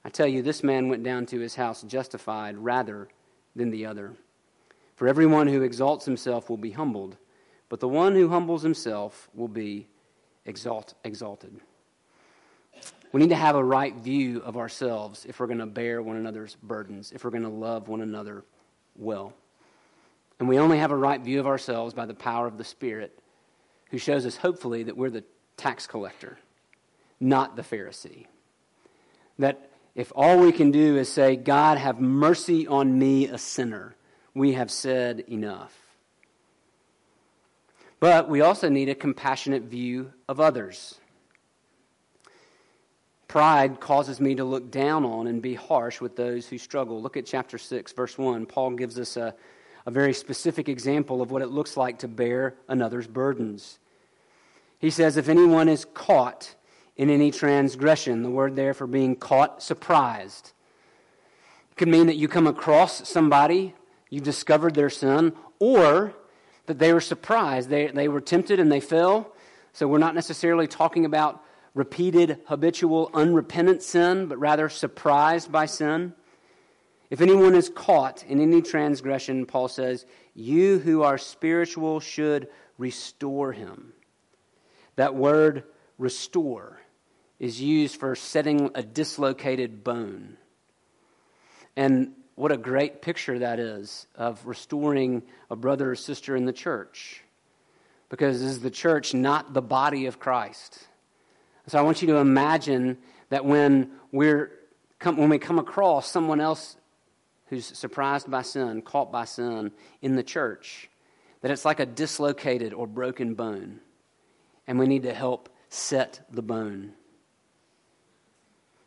I 0.03 0.09
tell 0.09 0.27
you, 0.27 0.41
this 0.41 0.63
man 0.63 0.89
went 0.89 1.03
down 1.03 1.25
to 1.27 1.39
his 1.39 1.55
house 1.55 1.83
justified 1.83 2.57
rather 2.57 3.07
than 3.55 3.69
the 3.69 3.85
other. 3.85 4.13
For 4.95 5.07
everyone 5.07 5.47
who 5.47 5.61
exalts 5.61 6.05
himself 6.05 6.49
will 6.49 6.57
be 6.57 6.71
humbled, 6.71 7.17
but 7.69 7.79
the 7.79 7.87
one 7.87 8.13
who 8.13 8.29
humbles 8.29 8.61
himself 8.61 9.29
will 9.33 9.47
be 9.47 9.87
exalt, 10.45 10.93
exalted. 11.03 11.59
We 13.11 13.19
need 13.19 13.29
to 13.29 13.35
have 13.35 13.55
a 13.55 13.63
right 13.63 13.93
view 13.95 14.41
of 14.41 14.57
ourselves 14.57 15.25
if 15.25 15.39
we're 15.39 15.47
going 15.47 15.59
to 15.59 15.65
bear 15.65 16.01
one 16.01 16.15
another's 16.17 16.55
burdens, 16.63 17.11
if 17.11 17.23
we're 17.23 17.31
going 17.31 17.43
to 17.43 17.49
love 17.49 17.87
one 17.87 18.01
another 18.01 18.43
well. 18.95 19.33
And 20.39 20.47
we 20.47 20.59
only 20.59 20.77
have 20.77 20.91
a 20.91 20.95
right 20.95 21.19
view 21.19 21.39
of 21.39 21.47
ourselves 21.47 21.93
by 21.93 22.05
the 22.05 22.13
power 22.13 22.47
of 22.47 22.57
the 22.57 22.63
Spirit, 22.63 23.19
who 23.89 23.97
shows 23.97 24.25
us, 24.25 24.37
hopefully, 24.37 24.83
that 24.83 24.95
we're 24.95 25.09
the 25.09 25.23
tax 25.57 25.87
collector, 25.87 26.37
not 27.19 27.55
the 27.55 27.61
Pharisee. 27.61 28.27
That 29.39 29.70
if 29.95 30.11
all 30.15 30.39
we 30.39 30.51
can 30.51 30.71
do 30.71 30.97
is 30.97 31.11
say, 31.11 31.35
God, 31.35 31.77
have 31.77 31.99
mercy 31.99 32.67
on 32.67 32.97
me, 32.97 33.27
a 33.27 33.37
sinner, 33.37 33.95
we 34.33 34.53
have 34.53 34.71
said 34.71 35.19
enough. 35.27 35.77
But 37.99 38.29
we 38.29 38.41
also 38.41 38.69
need 38.69 38.89
a 38.89 38.95
compassionate 38.95 39.63
view 39.63 40.13
of 40.27 40.39
others. 40.39 40.95
Pride 43.27 43.79
causes 43.79 44.19
me 44.19 44.35
to 44.35 44.43
look 44.43 44.71
down 44.71 45.05
on 45.05 45.27
and 45.27 45.41
be 45.41 45.53
harsh 45.53 46.01
with 46.01 46.15
those 46.15 46.47
who 46.47 46.57
struggle. 46.57 47.01
Look 47.01 47.15
at 47.15 47.25
chapter 47.25 47.57
6, 47.57 47.93
verse 47.93 48.17
1. 48.17 48.45
Paul 48.45 48.71
gives 48.71 48.99
us 48.99 49.17
a, 49.17 49.35
a 49.85 49.91
very 49.91 50.13
specific 50.13 50.67
example 50.67 51.21
of 51.21 51.31
what 51.31 51.41
it 51.41 51.47
looks 51.47 51.77
like 51.77 51.99
to 51.99 52.07
bear 52.07 52.55
another's 52.67 53.07
burdens. 53.07 53.79
He 54.79 54.89
says, 54.89 55.15
If 55.15 55.29
anyone 55.29 55.69
is 55.69 55.85
caught 55.85 56.55
in 56.97 57.09
any 57.09 57.31
transgression, 57.31 58.23
the 58.23 58.29
word 58.29 58.55
there 58.55 58.73
for 58.73 58.87
being 58.87 59.15
caught, 59.15 59.63
surprised, 59.63 60.51
it 61.71 61.77
could 61.77 61.87
mean 61.87 62.07
that 62.07 62.17
you 62.17 62.27
come 62.27 62.47
across 62.47 63.07
somebody, 63.07 63.73
you 64.09 64.19
discovered 64.19 64.75
their 64.75 64.89
sin, 64.89 65.33
or 65.59 66.13
that 66.65 66.79
they 66.79 66.93
were 66.93 67.01
surprised. 67.01 67.69
They, 67.69 67.87
they 67.87 68.07
were 68.07 68.21
tempted 68.21 68.59
and 68.59 68.71
they 68.71 68.81
fell. 68.81 69.33
So 69.73 69.87
we're 69.87 69.97
not 69.97 70.15
necessarily 70.15 70.67
talking 70.67 71.05
about 71.05 71.41
repeated, 71.73 72.39
habitual, 72.45 73.09
unrepentant 73.13 73.81
sin, 73.81 74.27
but 74.27 74.37
rather 74.37 74.67
surprised 74.67 75.51
by 75.51 75.65
sin. 75.65 76.13
If 77.09 77.21
anyone 77.21 77.55
is 77.55 77.69
caught 77.69 78.23
in 78.25 78.39
any 78.41 78.61
transgression, 78.61 79.45
Paul 79.45 79.67
says, 79.69 80.05
you 80.33 80.79
who 80.79 81.03
are 81.03 81.17
spiritual 81.17 81.99
should 81.99 82.47
restore 82.77 83.53
him. 83.53 83.93
That 84.97 85.15
word 85.15 85.63
restore 86.01 86.79
is 87.39 87.61
used 87.61 87.95
for 87.99 88.15
setting 88.15 88.71
a 88.75 88.83
dislocated 88.83 89.83
bone. 89.83 90.35
And 91.75 92.13
what 92.35 92.51
a 92.51 92.57
great 92.57 93.01
picture 93.01 93.39
that 93.39 93.59
is 93.59 94.07
of 94.15 94.45
restoring 94.45 95.21
a 95.49 95.55
brother 95.55 95.91
or 95.91 95.95
sister 95.95 96.35
in 96.35 96.45
the 96.45 96.53
church. 96.53 97.23
Because 98.09 98.41
is 98.41 98.61
the 98.61 98.71
church 98.71 99.13
not 99.13 99.53
the 99.53 99.61
body 99.61 100.07
of 100.07 100.19
Christ? 100.19 100.87
So 101.67 101.77
I 101.77 101.83
want 101.83 102.01
you 102.01 102.07
to 102.09 102.17
imagine 102.17 102.97
that 103.29 103.45
when 103.45 103.91
we're 104.11 104.51
when 105.03 105.29
we 105.29 105.39
come 105.39 105.59
across 105.59 106.09
someone 106.09 106.41
else 106.41 106.75
who's 107.47 107.65
surprised 107.65 108.29
by 108.29 108.41
sin, 108.41 108.81
caught 108.81 109.11
by 109.11 109.25
sin 109.25 109.71
in 110.01 110.15
the 110.15 110.23
church, 110.23 110.89
that 111.41 111.51
it's 111.51 111.65
like 111.65 111.79
a 111.79 111.85
dislocated 111.85 112.73
or 112.73 112.87
broken 112.87 113.33
bone, 113.33 113.79
and 114.67 114.77
we 114.77 114.87
need 114.87 115.03
to 115.03 115.13
help 115.13 115.49
set 115.71 116.19
the 116.29 116.41
bone. 116.41 116.91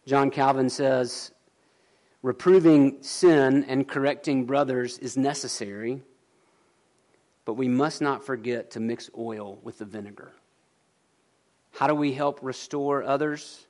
John 0.07 0.31
Calvin 0.31 0.69
says, 0.69 1.33
reproving 2.23 3.03
sin 3.03 3.65
and 3.65 3.89
correcting 3.89 4.45
brothers 4.45 4.99
is 4.99 5.17
necessary, 5.17 6.03
but 7.47 7.55
we 7.55 7.69
must 7.69 8.03
not 8.03 8.25
forget 8.25 8.71
to 8.73 8.81
mix 8.81 9.09
oil 9.19 9.59
with 9.63 9.79
the 9.79 9.87
vinegar. 9.87 10.33
How 11.73 11.87
do 11.87 11.95
we 11.95 12.13
help 12.13 12.39
restore 12.43 13.03
others? 13.03 13.67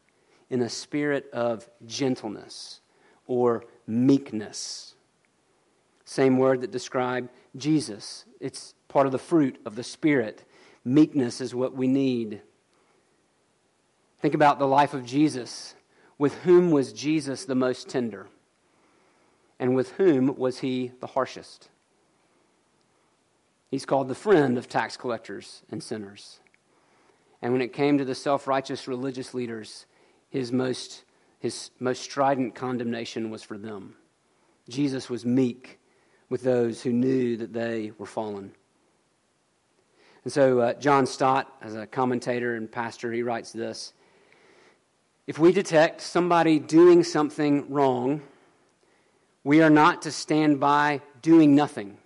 In 0.50 0.60
a 0.60 0.68
spirit 0.68 1.30
of 1.32 1.68
gentleness 1.86 2.80
or 3.26 3.64
meekness. 3.86 4.94
Same 6.04 6.36
word 6.36 6.60
that 6.60 6.70
described 6.70 7.30
Jesus. 7.56 8.24
It's 8.40 8.74
part 8.88 9.06
of 9.06 9.12
the 9.12 9.18
fruit 9.18 9.58
of 9.64 9.74
the 9.74 9.82
Spirit. 9.82 10.44
Meekness 10.84 11.40
is 11.40 11.54
what 11.54 11.74
we 11.74 11.88
need. 11.88 12.42
Think 14.24 14.34
about 14.34 14.58
the 14.58 14.66
life 14.66 14.94
of 14.94 15.04
Jesus. 15.04 15.74
With 16.16 16.32
whom 16.44 16.70
was 16.70 16.94
Jesus 16.94 17.44
the 17.44 17.54
most 17.54 17.90
tender? 17.90 18.26
And 19.58 19.74
with 19.74 19.90
whom 19.92 20.34
was 20.38 20.60
he 20.60 20.92
the 21.00 21.08
harshest? 21.08 21.68
He's 23.70 23.84
called 23.84 24.08
the 24.08 24.14
friend 24.14 24.56
of 24.56 24.66
tax 24.66 24.96
collectors 24.96 25.62
and 25.70 25.82
sinners. 25.82 26.40
And 27.42 27.52
when 27.52 27.60
it 27.60 27.74
came 27.74 27.98
to 27.98 28.04
the 28.06 28.14
self 28.14 28.46
righteous 28.48 28.88
religious 28.88 29.34
leaders, 29.34 29.84
his 30.30 30.50
most, 30.50 31.04
his 31.38 31.70
most 31.78 32.00
strident 32.00 32.54
condemnation 32.54 33.28
was 33.28 33.42
for 33.42 33.58
them. 33.58 33.94
Jesus 34.70 35.10
was 35.10 35.26
meek 35.26 35.78
with 36.30 36.42
those 36.42 36.80
who 36.80 36.94
knew 36.94 37.36
that 37.36 37.52
they 37.52 37.92
were 37.98 38.06
fallen. 38.06 38.52
And 40.24 40.32
so, 40.32 40.60
uh, 40.60 40.72
John 40.72 41.04
Stott, 41.04 41.54
as 41.60 41.74
a 41.74 41.86
commentator 41.86 42.54
and 42.54 42.72
pastor, 42.72 43.12
he 43.12 43.22
writes 43.22 43.52
this 43.52 43.92
If 45.26 45.38
we 45.38 45.52
detect 45.52 46.00
somebody 46.00 46.58
doing 46.58 47.02
something 47.02 47.70
wrong, 47.70 48.22
we 49.42 49.62
are 49.62 49.70
not 49.70 50.02
to 50.02 50.12
stand 50.12 50.60
by 50.60 51.00
doing 51.22 51.54
nothing 51.54 51.98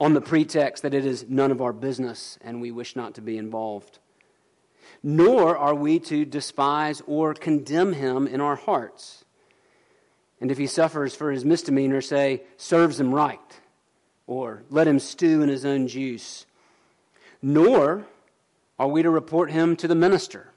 on 0.00 0.14
the 0.14 0.20
pretext 0.20 0.82
that 0.82 0.94
it 0.94 1.06
is 1.06 1.26
none 1.28 1.50
of 1.50 1.60
our 1.60 1.72
business 1.72 2.38
and 2.40 2.60
we 2.60 2.70
wish 2.70 2.96
not 2.96 3.14
to 3.14 3.20
be 3.20 3.36
involved 3.36 3.98
nor 5.06 5.54
are 5.56 5.74
we 5.74 5.98
to 5.98 6.24
despise 6.24 7.02
or 7.06 7.34
condemn 7.34 7.92
him 7.92 8.26
in 8.26 8.40
our 8.40 8.56
hearts. 8.56 9.22
And 10.40 10.50
if 10.50 10.56
he 10.56 10.66
suffers 10.66 11.14
for 11.14 11.30
his 11.30 11.44
misdemeanor, 11.44 12.00
say, 12.00 12.42
serves 12.56 12.98
him 12.98 13.14
right, 13.14 13.60
or 14.26 14.62
let 14.70 14.88
him 14.88 14.98
stew 14.98 15.42
in 15.42 15.50
his 15.50 15.66
own 15.66 15.88
juice. 15.88 16.46
Nor 17.42 18.06
are 18.78 18.88
we 18.88 19.02
to 19.02 19.10
report 19.10 19.50
him 19.50 19.76
to 19.76 19.86
the 19.86 19.94
minister, 19.94 20.53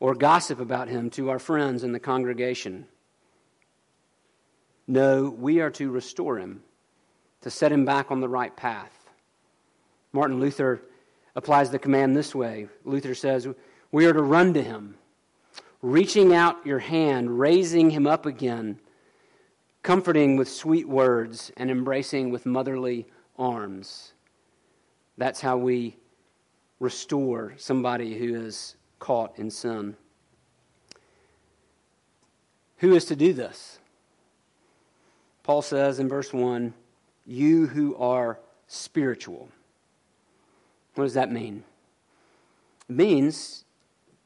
or 0.00 0.14
gossip 0.14 0.58
about 0.58 0.88
him 0.88 1.10
to 1.10 1.28
our 1.28 1.38
friends 1.38 1.84
in 1.84 1.92
the 1.92 2.00
congregation. 2.00 2.86
No, 4.86 5.30
we 5.30 5.60
are 5.60 5.70
to 5.70 5.90
restore 5.90 6.38
him, 6.38 6.62
to 7.42 7.50
set 7.50 7.70
him 7.70 7.84
back 7.84 8.10
on 8.10 8.20
the 8.20 8.28
right 8.28 8.56
path. 8.56 9.10
Martin 10.12 10.40
Luther 10.40 10.82
applies 11.36 11.70
the 11.70 11.78
command 11.78 12.16
this 12.16 12.34
way. 12.34 12.66
Luther 12.84 13.14
says, 13.14 13.46
We 13.92 14.06
are 14.06 14.12
to 14.12 14.22
run 14.22 14.54
to 14.54 14.62
him, 14.62 14.96
reaching 15.82 16.34
out 16.34 16.66
your 16.66 16.80
hand, 16.80 17.38
raising 17.38 17.90
him 17.90 18.06
up 18.06 18.26
again, 18.26 18.80
comforting 19.82 20.36
with 20.36 20.48
sweet 20.48 20.88
words, 20.88 21.52
and 21.56 21.70
embracing 21.70 22.30
with 22.30 22.46
motherly 22.46 23.06
arms. 23.38 24.14
That's 25.18 25.40
how 25.40 25.58
we 25.58 25.96
restore 26.80 27.52
somebody 27.58 28.18
who 28.18 28.34
is 28.34 28.74
caught 29.00 29.36
in 29.36 29.50
sin. 29.50 29.96
Who 32.76 32.94
is 32.94 33.04
to 33.06 33.16
do 33.16 33.32
this? 33.32 33.80
Paul 35.42 35.62
says 35.62 35.98
in 35.98 36.08
verse 36.08 36.32
1 36.32 36.72
You 37.26 37.66
who 37.66 37.96
are 37.96 38.38
spiritual. 38.68 39.48
What 40.94 41.04
does 41.04 41.14
that 41.14 41.32
mean? 41.32 41.64
It 42.88 42.94
means 42.94 43.64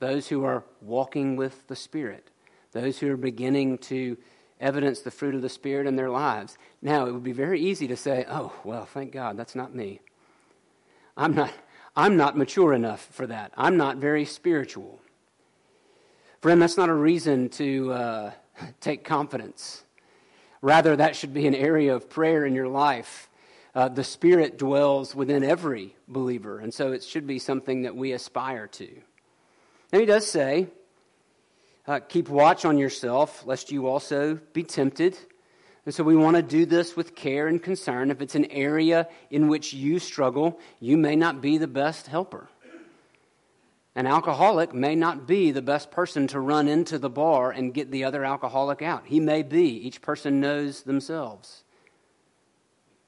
those 0.01 0.29
who 0.29 0.45
are 0.45 0.65
walking 0.83 1.37
with 1.37 1.67
the 1.69 1.77
Spirit, 1.77 2.29
those 2.73 2.99
who 2.99 3.11
are 3.11 3.17
beginning 3.17 3.79
to 3.79 4.17
evidence 4.61 5.01
the 5.01 5.11
fruit 5.11 5.35
of 5.35 5.43
the 5.43 5.49
Spirit 5.49 5.87
in 5.87 5.97
their 5.97 6.11
lives. 6.11 6.59
Now, 6.83 7.07
it 7.07 7.13
would 7.13 7.25
be 7.25 7.33
very 7.33 7.61
easy 7.61 7.87
to 7.89 7.97
say, 7.97 8.25
oh, 8.29 8.53
well, 8.65 8.85
thank 8.85 9.13
God, 9.13 9.37
that's 9.37 9.55
not 9.55 9.75
me. 9.75 10.01
I'm 11.17 11.35
not, 11.35 11.53
I'm 11.97 12.17
not 12.17 12.37
mature 12.37 12.73
enough 12.73 13.09
for 13.13 13.27
that. 13.27 13.53
I'm 13.57 13.77
not 13.77 13.99
very 13.99 14.25
spiritual. 14.25 15.01
Friend, 16.41 16.61
that's 16.61 16.77
not 16.77 16.89
a 16.89 16.95
reason 16.95 17.49
to 17.51 17.93
uh, 17.93 18.33
take 18.81 19.05
confidence. 19.05 19.85
Rather, 20.61 20.97
that 20.97 21.15
should 21.17 21.35
be 21.35 21.47
an 21.47 21.55
area 21.55 21.95
of 21.95 22.09
prayer 22.09 22.45
in 22.45 22.55
your 22.55 22.69
life 22.69 23.29
uh, 23.75 23.89
the 23.89 24.05
Spirit 24.05 24.57
dwells 24.57 25.15
within 25.15 25.43
every 25.43 25.97
believer, 26.07 26.61
and 26.61 26.73
so 26.73 26.93
it 26.93 27.03
should 27.03 27.27
be 27.27 27.39
something 27.39 27.83
that 27.83 27.97
we 27.97 28.13
aspire 28.13 28.69
to. 28.69 28.89
And 29.93 30.01
he 30.01 30.07
does 30.07 30.27
say, 30.27 30.69
uh, 31.87 32.01
keep 32.01 32.29
watch 32.29 32.65
on 32.65 32.79
yourself, 32.79 33.45
lest 33.47 33.73
you 33.73 33.89
also 33.89 34.37
be 34.53 34.63
tempted. 34.63 35.19
And 35.87 35.95
so 35.95 36.03
we 36.03 36.17
want 36.17 36.37
to 36.37 36.43
do 36.43 36.65
this 36.65 36.97
with 36.97 37.15
care 37.15 37.47
and 37.47 37.63
concern. 37.63 38.11
If 38.11 38.23
it's 38.23 38.35
an 38.35 38.47
area 38.47 39.09
in 39.31 39.49
which 39.49 39.75
you 39.75 39.99
struggle, 39.99 40.59
you 40.81 40.97
may 40.97 41.15
not 41.15 41.43
be 41.43 41.59
the 41.59 41.69
best 41.69 42.07
helper. 42.07 42.49
An 43.95 44.07
alcoholic 44.07 44.75
may 44.75 44.97
not 44.97 45.27
be 45.27 45.53
the 45.53 45.63
best 45.63 45.91
person 45.91 46.27
to 46.29 46.41
run 46.41 46.67
into 46.69 46.99
the 46.99 47.11
bar 47.11 47.51
and 47.53 47.75
get 47.75 47.91
the 47.91 48.05
other 48.05 48.25
alcoholic 48.25 48.83
out. 48.83 49.05
He 49.07 49.21
may 49.21 49.43
be. 49.43 49.69
Each 49.69 50.01
person 50.03 50.41
knows 50.41 50.83
themselves. 50.83 51.63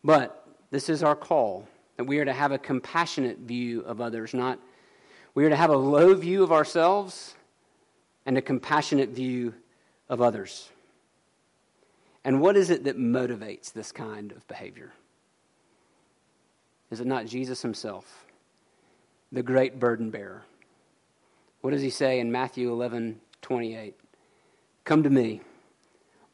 But 0.04 0.46
this 0.70 0.88
is 0.88 1.02
our 1.02 1.16
call 1.16 1.66
that 1.96 2.04
we 2.04 2.18
are 2.18 2.24
to 2.24 2.32
have 2.32 2.52
a 2.52 2.58
compassionate 2.58 3.38
view 3.38 3.80
of 3.80 4.00
others, 4.00 4.34
not 4.34 4.60
we 5.34 5.44
are 5.44 5.50
to 5.50 5.56
have 5.56 5.70
a 5.70 5.76
low 5.76 6.14
view 6.14 6.42
of 6.42 6.50
ourselves 6.50 7.34
and 8.24 8.38
a 8.38 8.42
compassionate 8.42 9.10
view 9.10 9.52
of 10.08 10.22
others. 10.22 10.70
And 12.26 12.40
what 12.40 12.56
is 12.56 12.70
it 12.70 12.82
that 12.84 12.98
motivates 12.98 13.72
this 13.72 13.92
kind 13.92 14.32
of 14.32 14.46
behavior? 14.48 14.92
Is 16.90 17.00
it 17.00 17.06
not 17.06 17.26
Jesus 17.26 17.62
himself, 17.62 18.26
the 19.30 19.44
great 19.44 19.78
burden 19.78 20.10
bearer? 20.10 20.42
What 21.60 21.70
does 21.70 21.82
he 21.82 21.90
say 21.90 22.18
in 22.18 22.32
Matthew 22.32 22.72
11 22.72 23.20
28? 23.42 23.94
Come 24.82 25.04
to 25.04 25.10
me, 25.10 25.40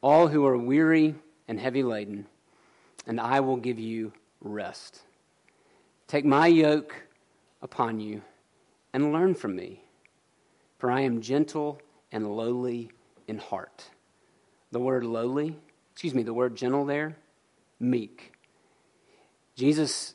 all 0.00 0.28
who 0.28 0.46
are 0.46 0.56
weary 0.56 1.14
and 1.46 1.60
heavy 1.60 1.82
laden, 1.82 2.26
and 3.06 3.20
I 3.20 3.40
will 3.40 3.58
give 3.58 3.78
you 3.78 4.14
rest. 4.40 5.02
Take 6.08 6.24
my 6.24 6.46
yoke 6.46 6.94
upon 7.60 8.00
you 8.00 8.22
and 8.94 9.12
learn 9.12 9.34
from 9.34 9.56
me, 9.56 9.82
for 10.78 10.90
I 10.90 11.02
am 11.02 11.20
gentle 11.20 11.82
and 12.10 12.34
lowly 12.34 12.92
in 13.28 13.36
heart. 13.36 13.90
The 14.70 14.80
word 14.80 15.04
lowly, 15.04 15.58
excuse 15.92 16.14
me, 16.14 16.22
the 16.22 16.34
word 16.34 16.56
gentle 16.56 16.84
there, 16.84 17.16
meek. 17.78 18.32
Jesus 19.54 20.14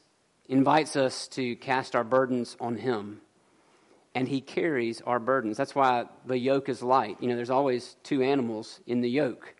invites 0.50 0.96
us 0.96 1.28
to 1.30 1.56
cast 1.58 1.96
our 1.96 2.04
burdens 2.04 2.58
on 2.60 2.78
him 2.78 3.22
and 4.16 4.28
he 4.28 4.42
carries 4.42 5.02
our 5.02 5.20
burdens. 5.20 5.58
That's 5.58 5.76
why 5.76 6.06
the 6.26 6.40
yoke 6.40 6.70
is 6.70 6.82
light. 6.82 7.18
You 7.20 7.30
know, 7.30 7.36
there's 7.36 7.52
always 7.52 7.98
two 8.02 8.24
animals 8.24 8.80
in 8.88 9.02
the 9.02 9.10
yoke. 9.10 9.54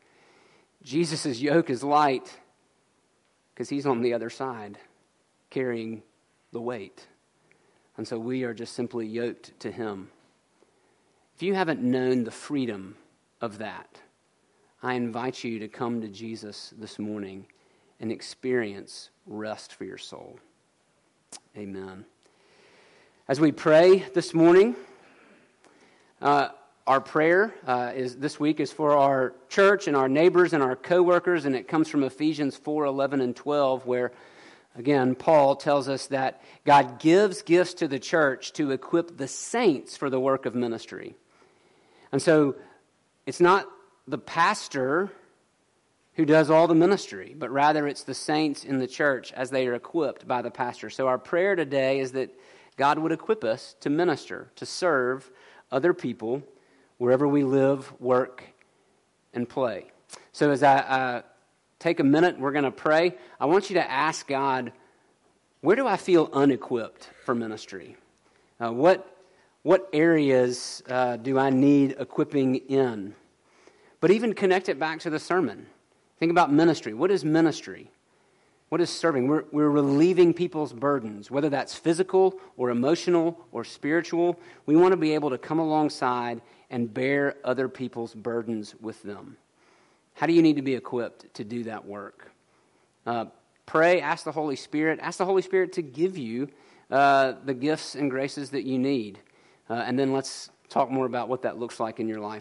Jesus' 0.82 1.40
yoke 1.40 1.70
is 1.70 1.84
light 1.84 2.40
because 3.54 3.70
he's 3.70 3.86
on 3.86 4.02
the 4.02 4.14
other 4.14 4.32
side 4.32 4.80
carrying 5.52 6.02
the 6.54 6.62
weight. 6.62 7.08
And 7.98 8.08
so 8.08 8.18
we 8.18 8.44
are 8.44 8.54
just 8.54 8.74
simply 8.74 9.06
yoked 9.06 9.60
to 9.60 9.72
him. 9.72 10.10
If 11.36 11.44
you 11.44 11.54
haven't 11.54 11.84
known 11.84 12.24
the 12.24 12.32
freedom 12.32 12.96
of 13.40 13.60
that, 13.60 14.02
I 14.84 14.94
invite 14.94 15.44
you 15.44 15.60
to 15.60 15.68
come 15.68 16.02
to 16.02 16.08
Jesus 16.08 16.74
this 16.78 17.00
morning 17.00 17.48
and 18.00 18.12
experience 18.12 19.10
rest 19.26 19.74
for 19.74 19.86
your 19.86 19.98
soul. 19.98 20.40
Amen. 21.58 22.06
As 23.28 23.40
we 23.40 23.52
pray 23.52 24.06
this 24.14 24.34
morning, 24.34 24.76
Uh, 26.20 26.50
our 26.88 27.00
prayer 27.00 27.54
uh, 27.68 27.92
is 27.94 28.16
this 28.16 28.40
week 28.40 28.60
is 28.60 28.72
for 28.72 28.98
our 28.98 29.36
church 29.50 29.88
and 29.88 29.96
our 29.96 30.10
neighbors 30.10 30.54
and 30.54 30.64
our 30.64 30.76
coworkers, 30.76 31.46
and 31.46 31.56
it 31.56 31.68
comes 31.68 31.88
from 31.90 32.04
Ephesians 32.04 32.56
4 32.56 32.86
11 32.86 33.22
and 33.22 33.36
12, 33.36 33.86
where 33.86 34.12
again, 34.76 35.14
Paul 35.14 35.56
tells 35.56 35.88
us 35.88 36.08
that 36.08 36.42
God 36.66 37.00
gives 37.00 37.44
gifts 37.44 37.76
to 37.76 37.88
the 37.88 38.00
church 38.00 38.54
to 38.54 38.72
equip 38.72 39.18
the 39.18 39.28
saints 39.28 39.96
for 39.96 40.10
the 40.10 40.20
work 40.20 40.48
of 40.48 40.56
ministry. 40.56 41.16
And 42.12 42.20
so 42.20 42.56
it's 43.28 43.40
not 43.40 43.68
the 44.08 44.18
pastor 44.18 45.12
who 46.16 46.26
does 46.26 46.50
all 46.50 46.68
the 46.68 46.76
ministry, 46.76 47.36
but 47.38 47.52
rather 47.52 47.88
it's 47.88 48.04
the 48.04 48.14
saints 48.14 48.64
in 48.64 48.80
the 48.80 48.88
church 48.88 49.32
as 49.34 49.50
they 49.50 49.68
are 49.68 49.76
equipped 49.76 50.28
by 50.28 50.42
the 50.42 50.50
pastor. 50.50 50.90
So 50.90 51.08
our 51.08 51.20
prayer 51.20 51.56
today 51.56 52.00
is 52.00 52.14
that 52.14 52.34
God 52.76 52.98
would 53.00 53.12
equip 53.12 53.44
us 53.44 53.76
to 53.82 53.90
minister, 53.90 54.50
to 54.56 54.66
serve 54.66 55.30
other 55.72 55.94
people 55.94 56.42
wherever 56.98 57.28
we 57.28 57.44
live, 57.44 57.94
work, 58.02 58.44
and 59.34 59.48
play. 59.48 59.92
So 60.32 60.50
as 60.50 60.64
I 60.64 60.78
uh, 60.78 61.22
take 61.78 62.00
a 62.00 62.04
minute, 62.04 62.40
we're 62.40 62.52
going 62.52 62.64
to 62.64 62.72
pray. 62.72 63.16
I 63.40 63.46
want 63.46 63.70
you 63.70 63.76
to 63.76 63.92
ask 63.92 64.28
God, 64.28 64.72
where 65.62 65.76
do 65.76 65.86
I 65.86 65.98
feel 65.98 66.30
unequipped 66.34 67.10
for 67.26 67.36
ministry? 67.36 67.96
Uh, 68.60 68.72
what, 68.72 69.08
what 69.62 69.88
areas 69.94 70.82
uh, 70.90 71.18
do 71.18 71.38
I 71.38 71.50
need 71.50 71.96
equipping 72.00 72.56
in? 72.56 73.14
But 74.00 74.12
even 74.12 74.34
connect 74.34 74.70
it 74.70 74.80
back 74.80 75.00
to 75.02 75.10
the 75.10 75.20
sermon. 75.20 75.66
Think 76.20 76.32
about 76.32 76.52
ministry. 76.52 76.94
What 76.94 77.12
is 77.12 77.24
ministry? 77.26 77.92
What 78.70 78.82
is 78.82 78.90
serving? 78.90 79.28
We're, 79.28 79.46
we're 79.52 79.70
relieving 79.70 80.34
people's 80.34 80.74
burdens, 80.74 81.32
whether 81.32 81.50
that's 81.50 81.74
physical 81.74 82.40
or 82.58 82.70
emotional 82.70 83.40
or 83.52 83.64
spiritual. 83.64 84.40
We 84.66 84.76
want 84.76 84.92
to 84.92 84.98
be 84.98 85.14
able 85.14 85.30
to 85.30 85.38
come 85.38 85.60
alongside 85.60 86.42
and 86.70 86.94
bear 86.94 87.36
other 87.46 87.70
people's 87.70 88.14
burdens 88.14 88.76
with 88.82 89.02
them. 89.04 89.38
How 90.16 90.28
do 90.28 90.34
you 90.34 90.42
need 90.42 90.58
to 90.58 90.62
be 90.62 90.76
equipped 90.76 91.34
to 91.36 91.44
do 91.44 91.64
that 91.64 91.86
work? 91.86 92.32
Uh, 93.06 93.26
pray, 93.66 94.02
ask 94.02 94.26
the 94.26 94.32
Holy 94.32 94.58
Spirit, 94.58 95.00
ask 95.02 95.18
the 95.18 95.26
Holy 95.26 95.44
Spirit 95.44 95.74
to 95.74 95.82
give 95.82 96.18
you 96.18 96.50
uh, 96.92 97.34
the 97.46 97.54
gifts 97.54 97.96
and 97.96 98.12
graces 98.12 98.50
that 98.50 98.64
you 98.64 98.78
need. 98.78 99.20
Uh, 99.70 99.76
and 99.76 99.98
then 99.98 100.12
let's 100.12 100.50
talk 100.68 100.90
more 100.90 101.06
about 101.06 101.30
what 101.30 101.44
that 101.44 101.58
looks 101.58 101.80
like 101.80 102.00
in 102.02 102.08
your 102.08 102.20
life 102.20 102.36